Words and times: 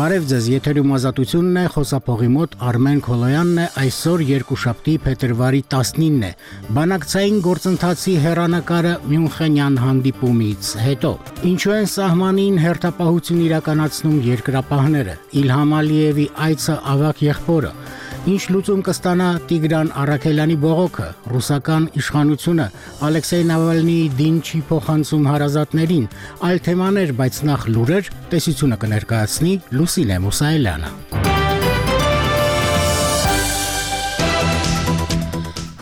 Բարև 0.00 0.22
ձեզ, 0.30 0.46
եթերում 0.48 0.92
ազատությունն 0.96 1.56
է, 1.60 1.62
խոսափողի 1.74 2.28
մոտ 2.32 2.54
Արմեն 2.70 3.02
Քոլոյանն 3.04 3.58
է, 3.60 3.66
այսօր 3.82 4.22
երկուշաբթի 4.30 4.94
փետրվարի 5.04 5.60
19-ն 5.74 6.24
է։ 6.24 6.30
Բանակցային 6.78 7.42
գործընթացի 7.44 8.16
հերանեկարը 8.24 8.94
Մյունխենյան 9.12 9.78
հանդիպումից 9.84 10.74
հետո։ 10.88 11.14
Ինչու 11.52 11.76
են 11.76 11.90
սահմանին 12.00 12.60
հերթապահություն 12.64 13.46
իրականացնում 13.50 14.20
երկրապահները։ 14.30 15.22
Իլհամ 15.44 15.80
Ալիևի 15.84 16.30
այցը 16.48 16.78
ավակ 16.96 17.26
եղբորը 17.28 17.74
Ինչ 18.28 18.40
լուծում 18.52 18.80
կստանա 18.84 19.26
Տիգրան 19.48 19.90
Արաքելյանի 19.96 20.56
բողոքը, 20.60 21.06
ռուսական 21.32 21.86
իշխանությունը 22.02 22.66
Ալեքսեյ 23.08 23.46
Նավալնիի 23.48 24.12
դին 24.20 24.38
չի 24.44 24.62
փոխանցում 24.68 25.26
հարազատներին, 25.32 26.06
այլ 26.50 26.64
թեմաներ, 26.68 27.16
բայց 27.24 27.42
նախ 27.48 27.68
լուրեր, 27.72 28.14
տեսությունը 28.36 28.82
կներկայացնի 28.84 29.60
Լուսինե 29.80 30.24
Մուսայելյանը։ 30.28 31.39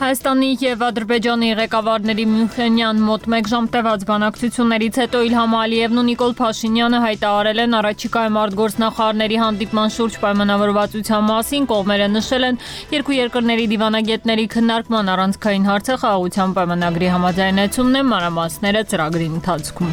Հայաստանի 0.09 0.47
եւ 0.63 0.83
Ադրբեջանի 0.87 1.49
ղեկավարների 1.59 2.25
Մյունխենյան 2.33 3.01
մոտ 3.05 3.25
1 3.29 3.49
ժամ 3.51 3.67
տևած 3.75 4.05
բանակցություններից 4.09 4.99
հետո 5.03 5.19
Իլհամ 5.29 5.57
Ալիևն 5.59 6.01
ու 6.01 6.05
Նիկոլ 6.09 6.33
Փաշինյանը 6.39 7.01
հայտարարել 7.03 7.61
են 7.65 7.77
առաջիկայում 7.79 8.39
արտգործնախարարների 8.43 9.37
հանդիպման 9.43 9.93
շուրջ 9.99 10.17
պայմանավորվածության 10.23 11.29
մասին, 11.29 11.67
կողմերը 11.69 12.07
նշել 12.15 12.49
են 12.49 12.61
երկու 12.97 13.17
երկրների 13.19 13.67
դիվանագետների 13.69 14.47
քննարկման 14.57 15.13
առանցքային 15.13 15.69
հարցը 15.69 15.99
խաղաղության 16.01 16.57
պայմանագրի 16.57 17.13
համաձայնեցումն 17.19 18.01
է 18.01 18.03
մանրամասները 18.09 18.83
ծրագրի 18.89 19.29
ընթացքում։ 19.29 19.93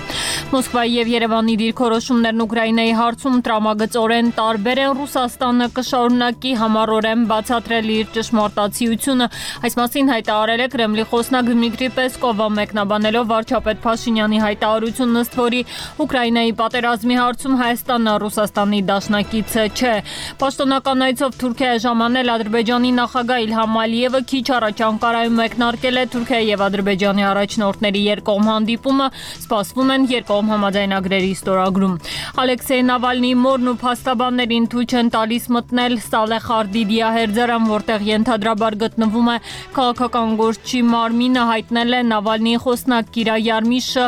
Մոսկվայի 0.55 0.95
եւ 0.95 1.11
Երևանի 1.16 1.55
դիրքորոշումներն 1.66 2.45
Ուկրաինայի 2.45 2.95
հարցում 3.02 3.38
տրամագծորեն 3.49 4.27
տարբեր 4.39 4.81
են 4.85 4.95
Ռուսաստանը 4.95 5.67
կշարունակի 5.75 6.52
համառորեն 6.61 7.25
բացատրել 7.33 7.89
իր 7.95 8.11
ճշմարտացիությունը։ 8.16 9.29
Այս 9.66 9.77
մասին 9.81 10.05
հայտարարել 10.14 10.64
է 10.64 10.67
Կրեմլի 10.75 11.06
խոսնակ 11.11 11.50
Դմիտրի 11.50 11.89
Պեսկովը 11.98 12.48
մեկնաբանելով 12.59 13.25
վարչապետ 13.31 13.81
Փաշինյանի 13.86 14.39
հայտարարությունն 14.45 15.20
ըստ 15.25 15.38
որի 15.42 15.62
Ուկրաինայի 16.06 16.56
պատերազմի 16.62 17.20
հարցում 17.20 17.59
Հայաստանը 17.66 18.16
Ռուսաստանի 18.25 18.80
դաշնակիցը 18.92 19.66
չէ։ 19.75 19.95
Պաշտոնական 20.45 21.06
այցով 21.09 21.38
Թուրքիա 21.42 21.73
ժամանել 21.86 22.34
Ադրբեջանի 22.36 22.92
նախագահ 23.02 23.45
Իլհամ 23.45 23.78
Ալիևը 23.86 24.23
քիչ 24.31 24.45
առաջ 24.56 24.86
Անկարայում 24.86 25.39
մեկնարկել 25.42 26.00
է 26.00 26.06
Թուրքիայի 26.16 26.50
եւ 26.56 26.66
Ադրբեջանի 26.69 27.28
առաջնորդների 27.36 28.06
երկկողմ 28.06 28.50
հանդիպումը։ 28.56 29.09
Սպասվում 29.45 29.94
են 29.95 30.09
երկկողմ 30.16 30.36
կողմ 30.36 30.52
համաձայնագրերի 30.52 31.30
ստորագրում։ 31.36 31.94
Ալեքսեյ 32.44 32.81
Նավալնիի 32.90 33.36
մորն 33.40 33.69
ու 33.72 33.75
փաստաբաններին 33.81 34.66
թույլ 34.73 34.88
չեն 34.92 35.12
տալիս 35.16 35.45
մտնել 35.56 35.95
Սալեխարդի 36.06 36.84
դիահերձարան, 36.92 37.69
որտեղ 37.72 38.06
ենթադրաբար 38.09 38.78
գտնվում 38.84 39.30
է 39.31 39.38
քաղաքական 39.95 40.35
գործչի 40.35 40.79
մարմինը, 40.91 41.43
հայտնել 41.49 41.93
է 41.95 41.99
Նավալնիի 42.09 42.59
խոսնակ 42.63 43.11
Կիրա 43.15 43.35
Յարմիշը, 43.45 44.05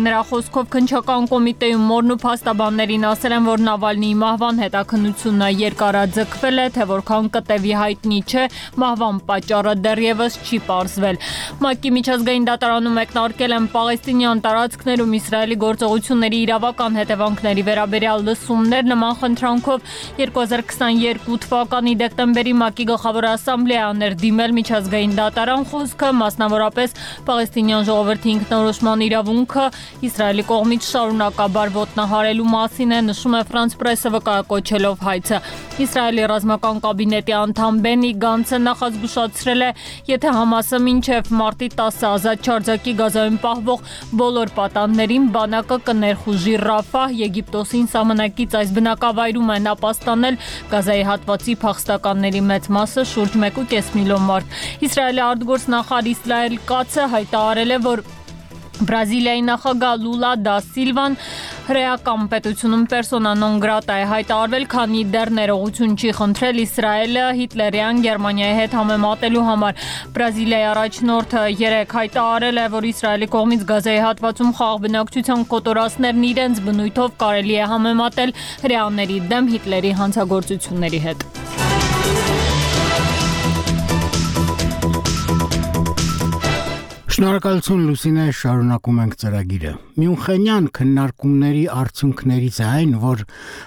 նրա 0.00 0.20
խոսքով 0.30 0.68
քնչական 0.72 1.26
կոմիտեում 1.30 1.84
մորն 1.90 2.14
ու 2.14 2.18
փաստաբաններին 2.24 3.04
ասել 3.10 3.34
են, 3.36 3.48
որ 3.50 3.64
Նավալնիի 3.66 4.16
մահվան 4.20 4.60
հետաքննությունը 4.64 5.48
երկարաձգվել 5.60 6.56
է, 6.64 6.66
թե 6.76 6.86
որքան 6.90 7.28
կտևի 7.36 7.74
հայտնի 7.80 8.20
չէ, 8.30 8.44
մահվան 8.80 9.20
պատճառը 9.28 9.74
դեռևս 9.84 10.38
չի 10.40 10.58
ողջվել։ 10.70 11.16
ՄԱԿ-ի 11.60 11.90
միջազգային 12.00 12.48
դատարանում 12.48 12.96
մեկնարկել 13.00 13.52
են 13.60 13.68
Պաղեստինյան 13.74 14.42
տարածքներում 14.46 15.14
Իսրայելի 15.20 15.56
գործողությունների 15.60 16.38
իրավական 16.40 16.98
հետևանքների 17.00 17.62
վերաբերյալ 17.68 18.24
լսումներ 18.30 18.84
նման 18.90 19.14
խնդրանքով 19.20 19.78
2022 20.20 21.40
թվականի 21.44 21.94
դեկտեմբերի 22.00 22.54
ՄԱԿ-ի 22.60 22.84
գլխավոր 22.90 23.28
ասամբլեաներ 23.34 24.16
դիմել 24.24 24.56
միջազգային 24.70 25.14
դատարան 25.18 25.64
խոսքը, 25.70 26.08
մասնավորապես 26.20 26.92
Պաղեստինյան 27.26 27.86
ժողովրդի 27.88 28.30
ինքնորոշման 28.30 29.02
իրավունքը 29.06 29.64
Իսրայելի 30.06 30.44
կողմից 30.50 30.86
շարունակաբար 30.90 31.72
ոտնահարելու 31.74 32.48
մասին 32.54 32.94
է 32.94 33.00
նշում 33.10 33.34
է 33.34 33.42
Ֆրանս 33.50 33.76
պրեսը 33.80 34.12
վկայակոչելով 34.14 35.04
հայցը։ 35.10 35.40
Իսրայելի 35.80 36.28
ռազմական 36.30 36.80
կաբինետի 36.84 37.34
անդամ 37.40 37.80
Բենի 37.80 38.12
Գանցը 38.20 38.62
նախազգուշացրել 38.68 39.64
է, 39.64 39.70
եթե 40.10 40.34
Համասը 40.38 40.80
մինչև 40.86 41.32
մարտի 41.40 41.68
10-ը 41.80 42.08
ազատ 42.10 42.50
չարձակի 42.50 42.96
Գազայում 43.00 43.38
պահվող 43.40 43.84
բոլոր 44.20 44.54
պատանդ 44.60 44.90
պաշտպաններին 44.90 45.26
բանակը 45.32 45.76
կներխուժի 45.86 46.54
Ռաֆահ 46.60 47.12
Եգիպտոսին 47.20 47.86
սահմանակից 47.92 48.56
այս 48.58 48.72
բնակավայրում 48.76 49.52
են 49.54 49.68
ապաստանել 49.70 50.38
Գազայի 50.72 51.04
հատվածի 51.08 51.54
փախստականների 51.62 52.42
մեծ 52.50 52.68
մասը 52.76 53.04
շուրջ 53.12 53.38
1.5 53.40 53.92
միլիոն 53.96 54.26
մարդ։ 54.28 54.58
Իսրայելի 54.88 55.26
արտգործնախարար 55.26 56.14
Իսրայել 56.14 56.56
Կացը 56.70 57.10
հայտարարել 57.16 57.76
է, 57.76 57.78
որ 57.90 58.08
Բրազիլիայի 58.80 59.40
նախագահ 59.44 59.96
Լուլա 60.00 60.28
դա 60.40 60.52
Սիլվան 60.64 61.16
հրեական 61.66 62.22
պետությունում 62.32 62.84
պերսոնա 62.90 63.32
նոն 63.40 63.58
գրատա 63.60 63.96
է 64.00 64.06
հայտարարվել, 64.10 64.64
քանի 64.72 65.02
դեռ 65.12 65.32
ներողություն 65.36 65.96
չի 66.00 66.14
խնդրել 66.16 66.62
Իսրայելը 66.64 67.26
Հիտլերյան 67.40 68.00
Գերմանիայի 68.06 68.56
հետ 68.60 68.76
համեմատելու 68.80 69.44
համար։ 69.50 69.84
Բրազիլիայի 70.16 70.66
առաջնորդը 70.70 71.44
երեք 71.60 71.94
հայտարարել 72.00 72.62
է, 72.64 72.66
որ 72.80 72.88
Իսրայելի 72.90 73.30
կողմից 73.36 73.68
Գազայի 73.70 74.02
հատվածում 74.06 74.56
խաղ 74.60 74.82
բնակչության 74.88 75.46
կոտորածներն 75.52 76.26
իրենց 76.30 76.64
բնույթով 76.70 77.14
կարելի 77.20 77.60
է 77.60 77.70
համեմատել 77.76 78.36
հրեաների 78.64 79.22
դեմ 79.34 79.54
Հիտլերի 79.54 79.94
հանցագործությունների 80.00 81.04
հետ։ 81.10 81.49
Շնորհակալություն 87.20 87.80
Լուսինե, 87.84 88.22
շարունակում 88.32 89.00
ենք 89.02 89.16
ծրագիրը։ 89.20 89.72
Մյունխենյան 90.00 90.68
քննարկումների 90.78 91.64
արդյունքներից 91.74 92.60
է 92.64 92.64
այն, 92.68 92.94
որ 93.02 93.24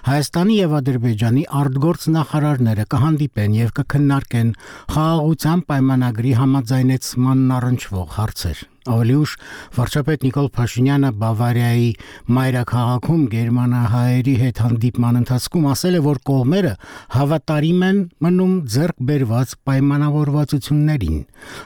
Հայաստանի 0.09 0.57
եւ 0.57 0.75
Ադրբեջանի 0.79 1.45
արտգործ 1.61 2.09
նախարարները 2.17 2.89
կհանդիպեն 2.97 3.57
եւ 3.61 3.73
կքննարկեն 3.77 4.53
խաղաղության 4.97 5.65
պայմանագրի 5.69 6.37
համաձայնեցմանն 6.41 7.57
առնչվող 7.61 8.13
հարցեր։ 8.17 8.69
Ավելի 8.83 9.15
ուշ 9.23 9.33
վարչապետ 9.77 10.23
Նիկոլ 10.27 10.47
Փաշինյանը 10.57 11.09
Բավարիայի 11.23 11.89
մայրաքաղաքում 12.37 13.21
գերմանահայերի 13.33 14.33
հետ 14.43 14.61
հանդիպման 14.63 15.19
ընթացքում 15.23 15.67
ասել 15.73 15.93
է, 15.93 16.01
որ 16.03 16.19
կողմերը 16.29 16.73
հավատարիմ 17.15 17.85
են 17.87 18.01
մնում 18.27 18.53
ձեռք 18.73 18.97
բերված 19.07 19.53
պայմանավորվածություններին։ 19.69 21.17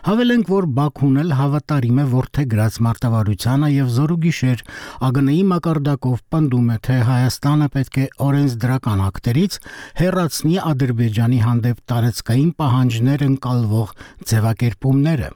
Հավելենք, 0.08 0.52
որ 0.54 0.70
Բաքուն 0.78 1.18
էլ 1.24 1.34
հավատարիմ 1.42 1.98
է 1.98 2.06
որթեգրած 2.14 2.80
մարտավարությանը 2.88 3.72
եւ 3.78 3.90
զորուգիշեր 3.98 4.64
ԱԳՆ-ի 5.08 5.42
մակարդակով 5.54 6.22
պնդում 6.36 6.70
է, 6.70 6.78
թե 6.88 7.00
Հայաստանը 7.08 7.68
պետք 7.78 7.98
է 7.98 8.06
օրենսդրական 8.28 9.04
ակտերից 9.08 9.60
հերացնի 10.04 10.56
Ադրբեջանի 10.68 11.42
հանդեպ 11.48 11.84
տարածքային 11.92 12.54
պահանջներ 12.62 13.28
ընկալվող 13.32 13.94
ձևակերպումները։ 14.32 15.30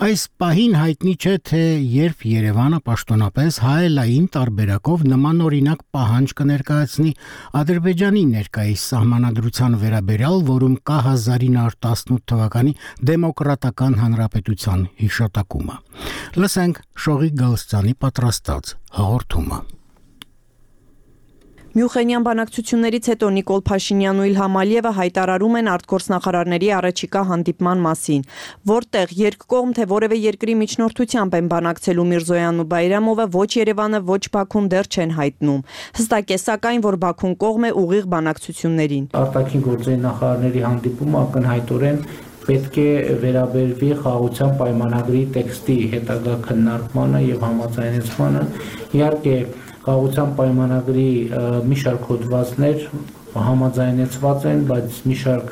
Այս 0.00 0.22
պահին 0.40 0.74
հայտնի 0.80 1.10
չէ 1.20 1.32
թե 1.44 1.58
երբ 1.94 2.22
Երևանը 2.24 2.78
պաշտոնապես 2.86 3.56
հայելային 3.60 4.28
տարբերակով 4.36 5.02
նման 5.10 5.42
օրինակ 5.44 5.82
պահանջ 5.96 6.32
կներկայացնի. 6.38 7.12
Ադրբեջանի 7.60 8.22
ներկայիս 8.30 8.84
սահմանադրության 8.94 9.76
վերաբերյալ, 9.82 10.40
որում 10.48 10.78
կա 10.88 11.00
1918 11.08 12.22
թվականի 12.32 12.72
դեմոկրատական 13.10 13.98
հանրապետության 14.04 14.86
հիշատակումը։ 15.02 15.76
Լսենք 16.40 16.80
Շողի 17.04 17.30
Գալստյանի 17.44 17.94
պատրաստած 18.06 18.74
հաղորդումը։ 19.00 19.60
Մյուխենյան 21.70 22.24
բանակցություններից 22.26 23.08
հետո 23.12 23.26
Նիկոլ 23.30 23.60
Փաշինյանն 23.68 24.20
ու 24.20 24.24
Իլհամ 24.26 24.56
Ալիևը 24.58 24.90
հայտարարում 24.96 25.58
են 25.60 25.68
արտգործնախարարների 25.70 26.70
առաջիկա 26.74 27.22
հանդիպման 27.28 27.84
մասին, 27.84 28.24
որտեղ 28.70 29.12
երկկողմ 29.20 29.74
թե 29.78 29.86
որևէ 29.92 30.18
երկրի 30.18 30.56
միջնորդությամբ 30.62 31.36
են 31.38 31.50
բանակցելու 31.52 32.06
Միրզոյանն 32.10 32.58
ու 32.58 32.66
Բայրամովը 32.74 33.26
ոչ 33.38 33.50
Երևանը, 33.60 34.02
ոչ 34.10 34.22
Բաքուն 34.34 34.66
դեռ 34.74 34.90
չեն 34.90 35.14
հայտնում։ 35.20 35.62
Հստակ 36.00 36.34
է 36.34 36.40
սակայն, 36.42 36.82
որ 36.90 36.98
Բաքուն 37.06 37.38
կողմ 37.38 37.70
է 37.70 37.72
ուղիղ 37.86 38.10
բանակցություններին։ 38.18 39.06
Արտաքին 39.22 39.64
գործերի 39.70 40.02
նախարարների 40.10 40.66
հանդիպումը 40.66 41.18
ակնհայտորեն 41.22 42.04
պետք 42.50 42.76
է 42.80 42.90
վերաբերվի 43.22 43.88
խաղաղության 44.00 44.54
պայմանագրի 44.58 45.20
տեքստի 45.36 45.74
հետագա 45.92 46.36
քննարկմանը 46.50 47.20
եւ 47.30 47.44
համաձայնեցմանը։ 47.46 48.46
Իհարկե 48.96 49.34
խաղաղության 49.90 50.34
պայմանագրի 50.38 51.10
մի 51.66 51.76
շարք 51.80 52.02
հոդվածներ 52.10 52.82
համաձայնեցված 53.46 54.44
են, 54.50 54.60
բայց 54.70 54.98
մի 55.10 55.16
շարք 55.22 55.48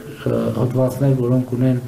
հոդվածներ, 0.58 1.14
որոնք 1.18 1.54
ունեն 1.58 1.80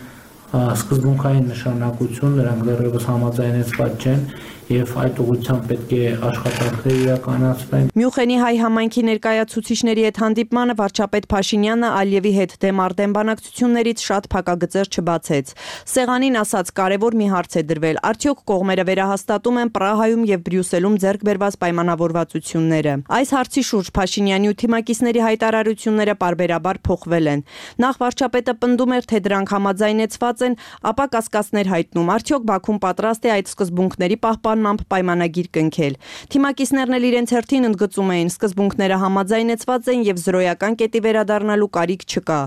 սկզբունքային 0.50 1.46
նշանակություն, 1.50 2.34
նրանք 2.40 2.64
դեռևս 2.70 3.06
համաձայնեցված 3.10 4.06
չեն 4.06 4.24
եւ 4.70 4.90
այդ 5.02 5.16
ուղղությամբ 5.22 5.64
պետք 5.70 5.92
է 5.96 6.02
աշխատանքներ 6.30 6.98
իրականացվեն։ 7.00 7.88
Մյունխենի 7.98 8.36
հայ 8.40 8.52
համայնքի 8.60 9.02
ներկայացուցիչների 9.08 10.04
հետ 10.06 10.20
հանդիպմանը 10.22 10.76
վարչապետ 10.80 11.26
Փաշինյանը 11.32 11.88
Ալիևի 12.00 12.32
հետ 12.36 12.54
դեմարդեն 12.64 13.14
բանակցություններից 13.16 14.04
շատ 14.06 14.28
փակագծեր 14.30 14.90
չբացեց։ 14.94 15.52
Սեղանին 15.90 16.38
ասած 16.40 16.70
կարևոր 16.78 17.16
մի 17.18 17.26
հարց 17.34 17.56
է 17.60 17.62
դրվել. 17.70 18.00
արդյոք 18.10 18.38
կողմերը 18.50 18.84
վերահաստատում 18.90 19.58
են 19.60 19.72
Պրահայում 19.74 20.22
եւ 20.30 20.40
Բրյուսելում 20.46 20.94
ձեռք 21.02 21.26
բերված 21.30 21.58
պայմանավորվածությունները։ 21.60 22.94
Այս 23.10 23.34
հարցի 23.34 23.62
շուրջ 23.70 23.90
Փաշինյանի 23.98 24.50
ու 24.50 24.58
թիմակիցների 24.60 25.20
հայտարարությունները 25.26 26.14
parberabar 26.20 26.80
փոխվել 26.86 27.26
են։ 27.34 27.44
Նախ 27.80 28.00
վարչապետը 28.00 28.54
պնդում 28.60 28.94
էր, 29.00 29.04
թե 29.10 29.18
դրանք 29.26 29.54
համաձայնեցված 29.56 30.44
են, 30.46 30.56
ապա 30.90 31.04
կասկածներ 31.10 31.70
հայտնում, 31.74 32.10
արդյոք 32.14 32.44
Բաքուն 32.50 32.80
պատրաստ 32.84 33.26
է 33.26 33.32
այդ 33.34 33.50
սկզբունքների 33.50 34.16
պահպանմամբ 34.60 34.82
պայմանագիր 34.92 35.48
կնքել։ 35.56 35.94
Թիմակիցներն 36.32 36.96
էլ 36.96 37.04
իրենց 37.10 37.32
հերթին 37.34 37.68
ընդգծում 37.70 38.10
էին, 38.14 38.30
սկզբունքները 38.34 38.96
համաձայնեցված 39.00 39.88
են 39.94 40.04
եւ 40.10 40.20
զրոյական 40.24 40.76
կետի 40.80 41.00
վերադառնալու 41.06 41.70
կարիք 41.80 42.02
չկա։ 42.10 42.40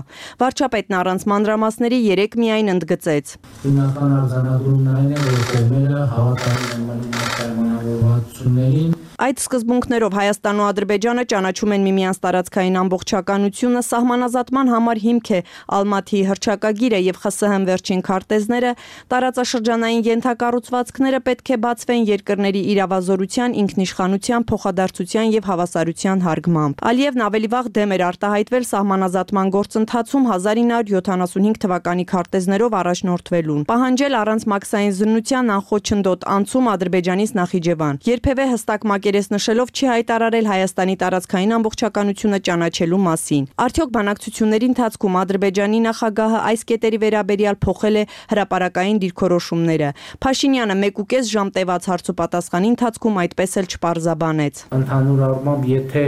Վարչապետն 0.44 0.98
առանց 1.00 1.26
մանրամասների 1.34 1.98
3 2.14 2.38
միայն 2.44 2.72
ընդգծեց։ 2.74 3.34
Հիմնական 3.64 4.14
արձանագրումն 4.20 4.92
այն 4.94 5.10
է, 5.10 5.22
որ 5.24 5.42
կողմերը 5.54 6.04
հավատալի 6.14 6.70
են 6.74 6.86
մնում 6.90 7.18
պայմանավորվածություններին 7.34 8.93
Այդ 9.24 9.40
սկզբունքներով 9.40 10.14
Հայաստանն 10.18 10.58
ու 10.60 10.64
Ադրբեջանը 10.68 11.22
ճանաչում 11.32 11.72
են 11.74 11.84
միմյանց 11.86 12.18
տարածքային 12.24 12.74
ամբողջականությունը, 12.76 13.80
սահմանազատման 13.86 14.72
համար 14.74 14.98
հիմք 15.04 15.28
է 15.32 15.38
Ալմաթիի 15.76 16.20
հրճակագիրը 16.28 17.00
եւ 17.04 17.20
ԽՍՀՄ 17.24 17.64
վերջին 17.70 18.02
քարտեզները, 18.04 18.72
տարածաշրջանային 19.14 20.02
յենթակառուցվածքները 20.04 21.20
պետք 21.24 21.52
է 21.54 21.58
բացվեն 21.64 22.04
երկրների 22.10 22.62
իրավազորության, 22.74 23.56
ինքնիշխանության, 23.64 24.44
փոխադարձության 24.44 25.32
եւ 25.32 25.48
հավասարության 25.48 26.24
հարգմամբ։ 26.28 26.84
Ալիևն 26.84 27.24
ավելի 27.24 27.48
վաղ 27.54 27.72
դեմ 27.80 27.96
էր 27.96 28.04
արտահայտվել 28.12 28.68
սահմանազատման 28.74 29.54
գործընթացում 29.56 30.28
1975 30.34 31.62
թվականի 31.64 32.04
քարտեզներով 32.12 32.78
առաջնորդվելուն։ 32.84 33.64
Պահանջել 33.72 34.20
առանց 34.20 34.46
մաքսային 34.52 34.94
զննության 35.00 35.54
անխոչնդոտ 35.54 36.28
անցում 36.34 36.70
Ադրբեջանից 36.74 37.34
Նախիջևան։ 37.40 38.02
Երբևէ 38.04 38.44
հստակ 38.52 38.88
մակերես 39.14 39.30
նշելով 39.30 39.68
չի 39.70 39.86
հայտարարել 39.86 40.46
Հայաստանի 40.50 40.94
տարածքային 40.98 41.52
ամբողջականությունը 41.54 42.38
ճանաչելու 42.46 42.98
մասին։ 43.04 43.44
Արդյոք 43.64 43.90
բանակցությունների 43.94 44.66
ընթացքում 44.74 45.18
Ադրբեջանի 45.22 45.78
նախագահը 45.84 46.40
այս 46.50 46.64
կետերի 46.70 46.98
վերաբերյալ 47.04 47.58
փոխել 47.62 47.94
է 47.94 48.04
հրաապարական 48.34 48.98
դիրքորոշումները։ 49.04 49.88
Փաշինյանը 50.26 50.74
1.5 50.82 51.30
ժամ 51.30 51.48
տևած 51.54 51.88
հարցոպատասխանի 51.94 52.68
ընթացքում 52.74 53.14
այդպես 53.22 53.56
էլ 53.62 53.70
չպարզաբանեց։ 53.70 54.54
Ընդհանուր 54.74 55.24
առմամբ, 55.30 55.62
եթե 55.70 56.04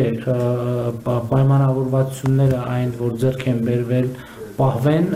պայմանավորվածությունները 1.07 2.61
այն, 2.75 2.91
որ 3.07 3.17
ձեռք 3.23 3.43
են 3.55 3.59
բերվել, 3.71 4.07
պահվեն, 4.59 5.11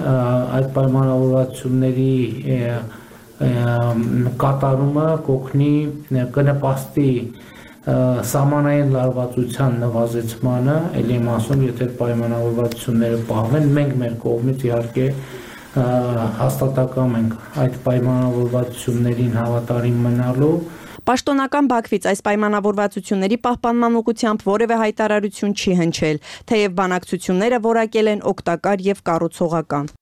այդ 0.60 0.66
պայմանավորվածությունների 0.78 2.14
կատարումը 3.40 5.06
կօգնի 5.26 5.75
կնպաստի 6.34 7.12
սահմանային 7.81 8.91
լարվածության 8.93 9.77
նվազեցմանը, 9.81 10.75
ելի 11.00 11.15
եմ 11.17 11.29
ասում, 11.35 11.62
եթե 11.71 11.87
պայմանավորվածությունները 12.00 13.21
պահվեն, 13.31 13.71
մենք 13.79 13.94
մեր 14.03 14.19
կողմից 14.25 14.67
իհարկե 14.69 15.06
հաստատակամ 15.71 17.17
ենք 17.21 17.35
այդ 17.65 17.81
պայմանավորվածություններին 17.87 19.35
հավատարիմ 19.41 20.05
մնալու 20.06 20.55
Պաշտոնական 21.09 21.69
Բաքվից 21.71 22.09
այս 22.11 22.21
պայմանավորվածությունների 22.27 23.38
պահպանման 23.47 23.97
ուղղությամբ 24.03 24.44
որևէ 24.50 24.76
հայտարարություն 24.83 25.56
չի 25.56 25.76
հնչել, 25.81 26.23
թեև 26.53 26.76
բանակցությունները 26.83 27.62
որակել 27.71 28.15
են 28.15 28.25
օգտակար 28.35 28.88
եւ 28.91 29.05
կառուցողական։ 29.09 29.94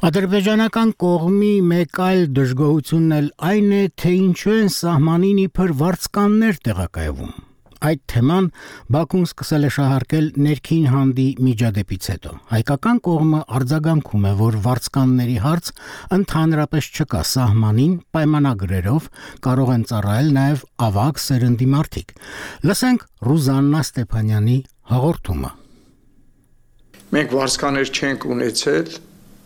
Ադրբեջանական 0.00 0.94
կողմի 0.96 1.48
մեկ 1.68 1.98
այլ 2.00 2.22
դժգոհությունն 2.32 3.10
էլ 3.16 3.26
այն 3.44 3.72
է, 3.76 3.80
թե 4.00 4.12
ինչու 4.16 4.52
են 4.56 4.70
սահմանին 4.72 5.40
իբր 5.42 5.74
վարձկաններ 5.76 6.60
տեղակայվում։ 6.68 7.34
Այդ 7.90 8.00
թեման 8.12 8.48
Բաքուն 8.96 9.26
սկսել 9.28 9.66
է 9.68 9.70
շահարկել 9.76 10.30
ներքին 10.46 10.86
հանդի 10.94 11.26
միջադեպից 11.44 12.08
հետո։ 12.12 12.32
Հայկական 12.54 13.02
կողմը 13.10 13.42
արձագանքում 13.60 14.24
է, 14.24 14.32
որ 14.40 14.56
վարձկանների 14.64 15.36
հարց 15.44 15.70
ընդհանրապես 16.16 16.90
չկա 16.96 17.22
սահմանին 17.34 17.92
պայմանագրերով 18.16 19.12
կարող 19.44 19.74
են 19.76 19.86
ծառայել 19.92 20.32
նաև 20.40 20.64
ավակ 20.88 21.22
սերնդի 21.28 21.70
մարդիկ։ 21.76 22.16
Լսենք 22.72 23.06
Ռուզաննա 23.28 23.84
Ստեփանյանի 23.90 24.58
հաղորդումը։ 24.96 25.54
Մենք 27.10 27.32
վարձկաներ 27.36 27.96
չենք 28.00 28.28
ունեցել 28.32 28.92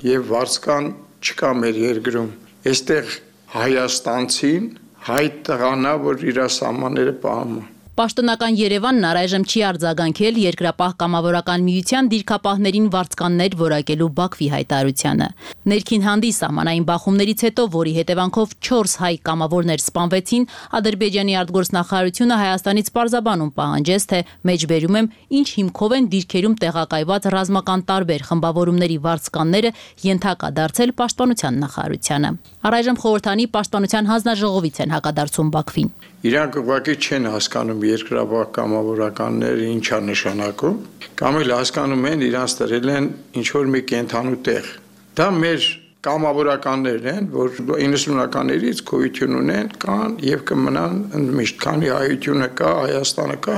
եւ 0.05 0.27
վարձկան 0.33 0.91
չկա 1.25 1.53
մեր 1.61 1.79
երկրում։ 1.85 2.33
Այստեղ 2.71 3.15
Հայաստանցին 3.55 4.73
հայ 5.09 5.25
տղանա, 5.47 5.95
որ 6.09 6.27
իր 6.33 6.43
սահմանները 6.59 7.15
պահում 7.25 7.57
է 7.61 7.74
Պաշտոնական 7.95 8.57
Երևանն 8.59 9.05
առայժմ 9.07 9.43
չի 9.47 9.61
արձագանքել 9.69 10.39
երկրապահ 10.43 10.95
կամավորական 10.99 11.63
միության 11.63 12.07
դիրքապահներին 12.11 12.87
վարձկաններ 12.91 13.53
որակելու 13.61 14.09
Բաքվի 14.17 14.49
հայտարարությանը։ 14.55 15.29
Ներքին 15.71 16.03
հանդի 16.07 16.31
սահմանային 16.35 16.87
բախումներից 16.89 17.45
հետո, 17.47 17.67
որի 17.75 17.93
հետևանքով 17.99 18.57
4 18.67 18.97
հայ 19.05 19.13
կամավորներ 19.31 19.85
սպանվեցին, 19.85 20.49
Ադրբեջանի 20.75 21.39
արտգործնախարարությունը 21.39 22.39
Հայաստանից 22.43 22.91
պարզաբանում 22.99 23.55
պահանջեց, 23.63 24.09
թե 24.11 24.21
մեջբերում 24.51 24.99
եմ 24.99 25.09
ինչ 25.39 25.49
հիմքով 25.55 25.95
են 25.95 26.09
դիրքերում 26.19 26.59
տեղակայված 26.67 27.31
ռազմական 27.39 27.87
տարբեր 27.95 28.27
խմբավորումների 28.27 28.99
վարձկանները 29.07 29.71
ենթակա 30.11 30.51
դարձել 30.59 30.95
պաշտպանության 30.99 31.63
նախարարությանը։ 31.63 32.35
Առայժմ 32.65 32.99
խորհրդանի 33.05 33.47
պաշտպանության 33.55 34.11
հանձնաժողովից 34.11 34.83
են 34.83 34.95
հակադարձում 34.99 35.55
Բաքվին։ 35.55 35.95
Իրանք 36.25 36.55
ուղղակի 36.57 36.95
չեն 37.05 37.27
հասկանում 37.29 37.81
երկրաբակ 37.91 38.51
կամավորականները 38.59 39.71
ինչա 39.75 40.01
նշանակում, 40.09 40.77
կամ 41.21 41.41
էլ 41.45 41.55
հասկանում 41.59 42.11
են 42.11 42.27
իրանց 42.31 42.59
տրել 42.61 42.93
են 42.99 43.09
ինչ 43.41 43.49
որ 43.55 43.73
մի 43.75 43.81
կենթանու 43.95 44.39
տեղ։ 44.49 44.71
Դա 45.15 45.31
մեր 45.39 45.71
կամավորականներն 46.05 47.07
են, 47.15 47.27
որ 47.33 47.55
90-ականներից 47.65 48.83
գոյություն 48.91 49.37
ունեն, 49.39 49.71
կան 49.85 50.17
եւ 50.27 50.45
կմնան 50.51 51.01
ընդմիշտ, 51.19 51.59
քանի 51.65 51.91
հայությունը 51.95 52.49
կա, 52.61 52.73
Հայաստանը 52.85 53.39
կա, 53.47 53.57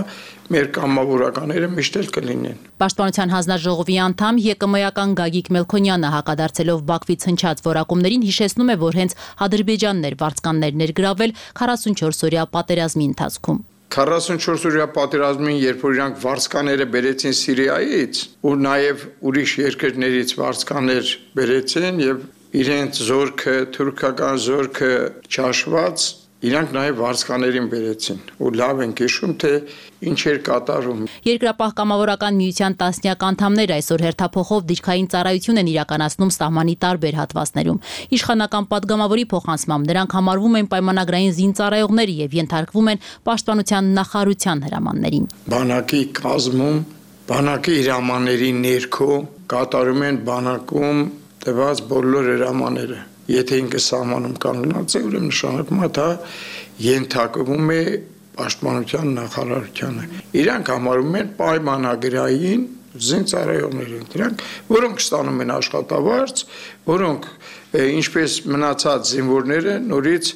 մեր 0.55 0.69
կամավորականները 0.77 1.71
միշտ 1.75 1.99
էլ 2.00 2.11
կլինեն։ 2.17 2.59
Պաշտպանության 2.83 3.33
հանձնաժողովի 3.35 3.97
անդամ 4.07 4.41
ԵԿՄ-ական 4.47 5.15
Գագիկ 5.21 5.49
Մելքոնյանը 5.57 6.11
հակադարձելով 6.15 6.85
Բաքվից 6.91 7.31
հնչած 7.31 7.62
որակումներին 7.67 8.27
հիշեցնում 8.31 8.71
է, 8.71 8.77
որ 8.87 9.00
հենց 9.03 9.17
Ադրբեջանն 9.47 10.11
էր 10.11 10.21
վարձկաններ 10.23 10.83
ներգրավել 10.87 11.39
44-օրյա 11.62 12.50
պատերազմի 12.55 13.11
ընթացքում։ 13.11 13.65
44-օրյա 13.95 14.87
պատերազմին, 14.97 15.59
երբ 15.62 15.83
որ 15.87 15.97
իրանք 15.97 16.16
վարձկաները 16.25 16.87
բերեցին 16.95 17.37
Սիրիայից, 17.38 18.23
ու 18.47 18.55
նաև 18.66 19.05
ուրիշ 19.31 19.52
երկրներից 19.62 20.35
վարձկաներ 20.40 21.12
բերեցին 21.38 22.00
եւ 22.02 22.25
իրենց 22.57 23.00
զորքը, 23.07 23.57
թուրքական 23.76 24.40
զորքը 24.47 24.93
ճաշված 25.37 26.07
Իրանք 26.45 26.73
նաև 26.76 26.99
վարձկաներին 27.00 27.69
բերեցին 27.73 28.19
ու 28.45 28.50
լավ 28.61 28.81
են 28.85 28.90
հիշում 28.99 29.31
թե 29.40 29.52
ինչ 30.11 30.19
էր 30.33 30.40
կատարում։ 30.45 30.99
Երկրապահ 31.25 31.71
կամավորական 31.78 32.37
միության 32.40 32.76
տասնյակ 32.83 33.25
անդամներ 33.28 33.73
այսօր 33.76 34.05
հերթափոխով 34.07 34.66
դիրքային 34.69 35.09
ծառայություն 35.16 35.61
են 35.62 35.71
իրականացնում 35.73 36.35
սահմանի 36.37 36.75
տարբեր 36.85 37.16
հատվածներում։ 37.21 37.81
Իշխանական 38.21 38.69
падգամավորի 38.76 39.25
փոխանցմամբ 39.33 39.90
նրանք 39.97 40.19
համարվում 40.21 40.61
են 40.61 40.71
պայմանագրային 40.76 41.35
զինծառայողներ 41.40 42.14
եւ 42.21 42.37
ենթարկվում 42.37 42.93
են 42.93 43.02
պաշտպանության 43.33 43.90
նախարարության 43.97 44.64
հրամաններին։ 44.69 45.28
Բանակի 45.57 46.02
կազմում 46.21 46.78
բանակի 47.33 47.81
հրամանների 47.81 48.50
ներքո 48.61 49.12
կատարում 49.57 50.09
են 50.12 50.23
բանակում 50.28 51.05
տված 51.47 51.87
բոլոր 51.90 52.33
հրամանները 52.37 53.05
Եթե 53.26 53.61
ինքը 53.62 53.80
սահմանում 53.87 54.37
կանգնած 54.47 54.97
է, 54.97 55.02
ուրեմն 55.06 55.30
նշանակում 55.33 55.85
է 55.87 55.88
դա 55.97 56.09
ենթակվում 56.87 57.73
է 57.76 57.80
պաշտպանության 58.37 59.12
նախարարությանը։ 59.16 60.09
Իրանք 60.42 60.71
համարում 60.76 61.16
են 61.21 61.30
պայմանագրային 61.40 62.66
զինծառայողներ 63.06 63.90
են 63.97 64.04
դրանք, 64.12 64.45
որոնք 64.73 65.02
ստանում 65.02 65.40
են 65.45 65.50
աշխատավարձ, 65.56 66.45
որոնք 66.87 67.26
ինչպես 67.76 68.37
մնացած 68.52 69.11
զինվորները 69.16 69.75
նորից 69.87 70.30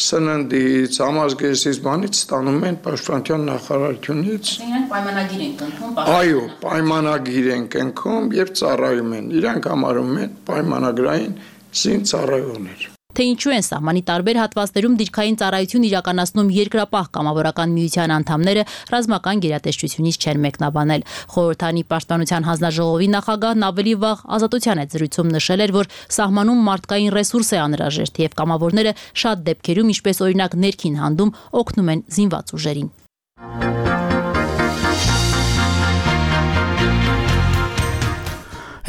սննդից, 0.00 0.98
համազգեստից, 1.02 1.78
բանից 1.84 2.18
ստանում 2.20 2.66
են 2.68 2.76
պաշտպանության 2.84 3.46
նախարարությունից։ 3.50 4.50
Իրենք 4.66 4.86
պայմանագիր 4.90 5.42
են 5.46 5.54
կնքում։ 5.60 5.98
Այո, 6.14 6.44
պայմանագիր 6.62 7.48
են 7.56 7.64
կնքում 7.74 8.28
եւ 8.38 8.52
ծառայում 8.60 9.16
են։ 9.18 9.32
Իրանք 9.40 9.68
համարում 9.70 10.14
են 10.20 10.36
պայմանագրային 10.50 11.34
զին 11.70 12.08
ծառայողներ 12.10 12.88
թե 13.10 13.26
ինչու 13.26 13.52
են 13.56 13.64
սահմանի 13.66 14.02
տարբեր 14.06 14.38
հատվածներում 14.40 14.96
դիրքային 15.00 15.38
ծառայություն 15.40 15.86
իրականացնում 15.88 16.52
երկրապահ 16.56 17.08
կամավորական 17.16 17.74
միության 17.74 18.14
անդամները 18.16 18.64
ռազմական 18.94 19.42
գերատեսչությունից 19.44 20.18
չեն 20.20 20.42
մեկնաբանել։ 20.46 21.04
Խորհրդանի 21.34 21.84
պաշտպանության 21.90 22.48
հանձնաժողովի 22.50 23.08
նախագահն 23.16 23.66
ավելի 23.70 23.94
վաղ 24.06 24.24
ազատության 24.38 24.82
այդ 24.84 24.94
զրույցում 24.94 25.32
նշել 25.36 25.64
էր, 25.66 25.74
որ 25.80 25.92
սահմանում 26.20 26.64
մարդկային 26.70 27.14
ռեսուրս 27.18 27.50
է 27.50 27.62
անհրաժեշտ 27.66 28.24
եւ 28.30 28.36
կամավորները 28.40 28.96
շատ 29.26 29.46
դեպքերում, 29.50 29.94
ինչպես 29.98 30.24
օրինակ 30.30 30.58
ներքին 30.70 31.00
հանդում, 31.02 31.34
օգնում 31.60 31.94
են 31.94 32.04
զինված 32.14 32.54
ուժերին։ 32.60 33.89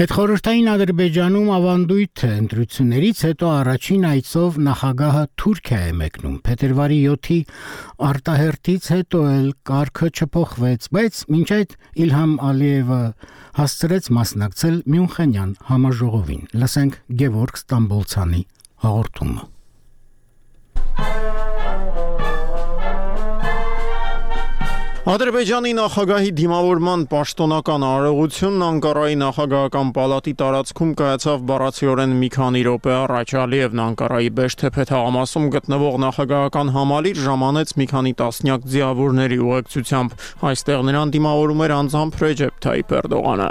Հետխորհրդային 0.02 0.70
Ադրբեջանում 0.72 1.50
ավանդույթ 1.54 2.22
է 2.26 2.30
ընտրություններից 2.42 3.20
հետո 3.28 3.50
առաջին 3.54 4.06
այցով 4.10 4.56
նախագահը 4.68 5.22
Թուրքիա 5.42 5.82
է 5.90 5.92
մեկնում։ 6.00 6.40
Փետրվարի 6.48 6.98
7-ի 7.12 7.38
արտահերտից 8.10 8.88
հետո 8.96 9.22
էլ 9.36 9.46
կարգը 9.70 10.10
չփոխվեց, 10.18 10.90
բայց 10.98 11.22
մինչ 11.36 11.48
այդ 11.60 11.78
Իլհամ 12.02 12.34
Ալիևը 12.50 13.02
հասցրեց 13.62 14.10
մասնակցել 14.18 14.82
Մյունխենյան 14.96 15.52
համաժողովին։ 15.70 16.44
Լսենք 16.66 16.98
Գևորգ 17.22 17.62
Ստամբոլցանի 17.62 18.42
հաղորդումը։ 18.88 19.46
Ադրբեջանի 25.02 25.72
նախագահի 25.74 26.32
դիմավորման 26.38 27.04
պաշտոնական 27.10 27.86
արարողությունն 27.88 28.66
Անկարայի 28.68 29.16
նախագահական 29.18 29.88
պալատի 29.96 30.34
տարածքում 30.42 30.92
կայացավ 31.00 31.48
բառացիորեն 31.50 32.14
մի 32.20 32.30
քանի 32.36 32.62
րոպե 32.68 32.94
առաջ. 32.98 33.34
Ալիևն 33.42 33.82
Անկարայի 33.88 34.30
Բեշթեփե 34.38 34.86
թաղամասում 34.92 35.50
գտնվող 35.58 35.98
նախագահական 36.06 36.72
համալիր 36.78 37.24
ժամանեց 37.26 37.76
մի 37.82 37.88
քանի 37.98 38.14
տասնյակ 38.22 38.70
ձիավորների 38.78 39.42
ուղեկցությամբ։ 39.42 40.16
Այստեղ 40.52 40.86
նրան 40.92 41.16
դիմավորում 41.18 41.66
էր 41.66 41.76
անձամբ 41.82 42.22
Ռեջեփ 42.22 42.62
Թայիփ 42.62 42.96
Էրդողանը։ 43.02 43.50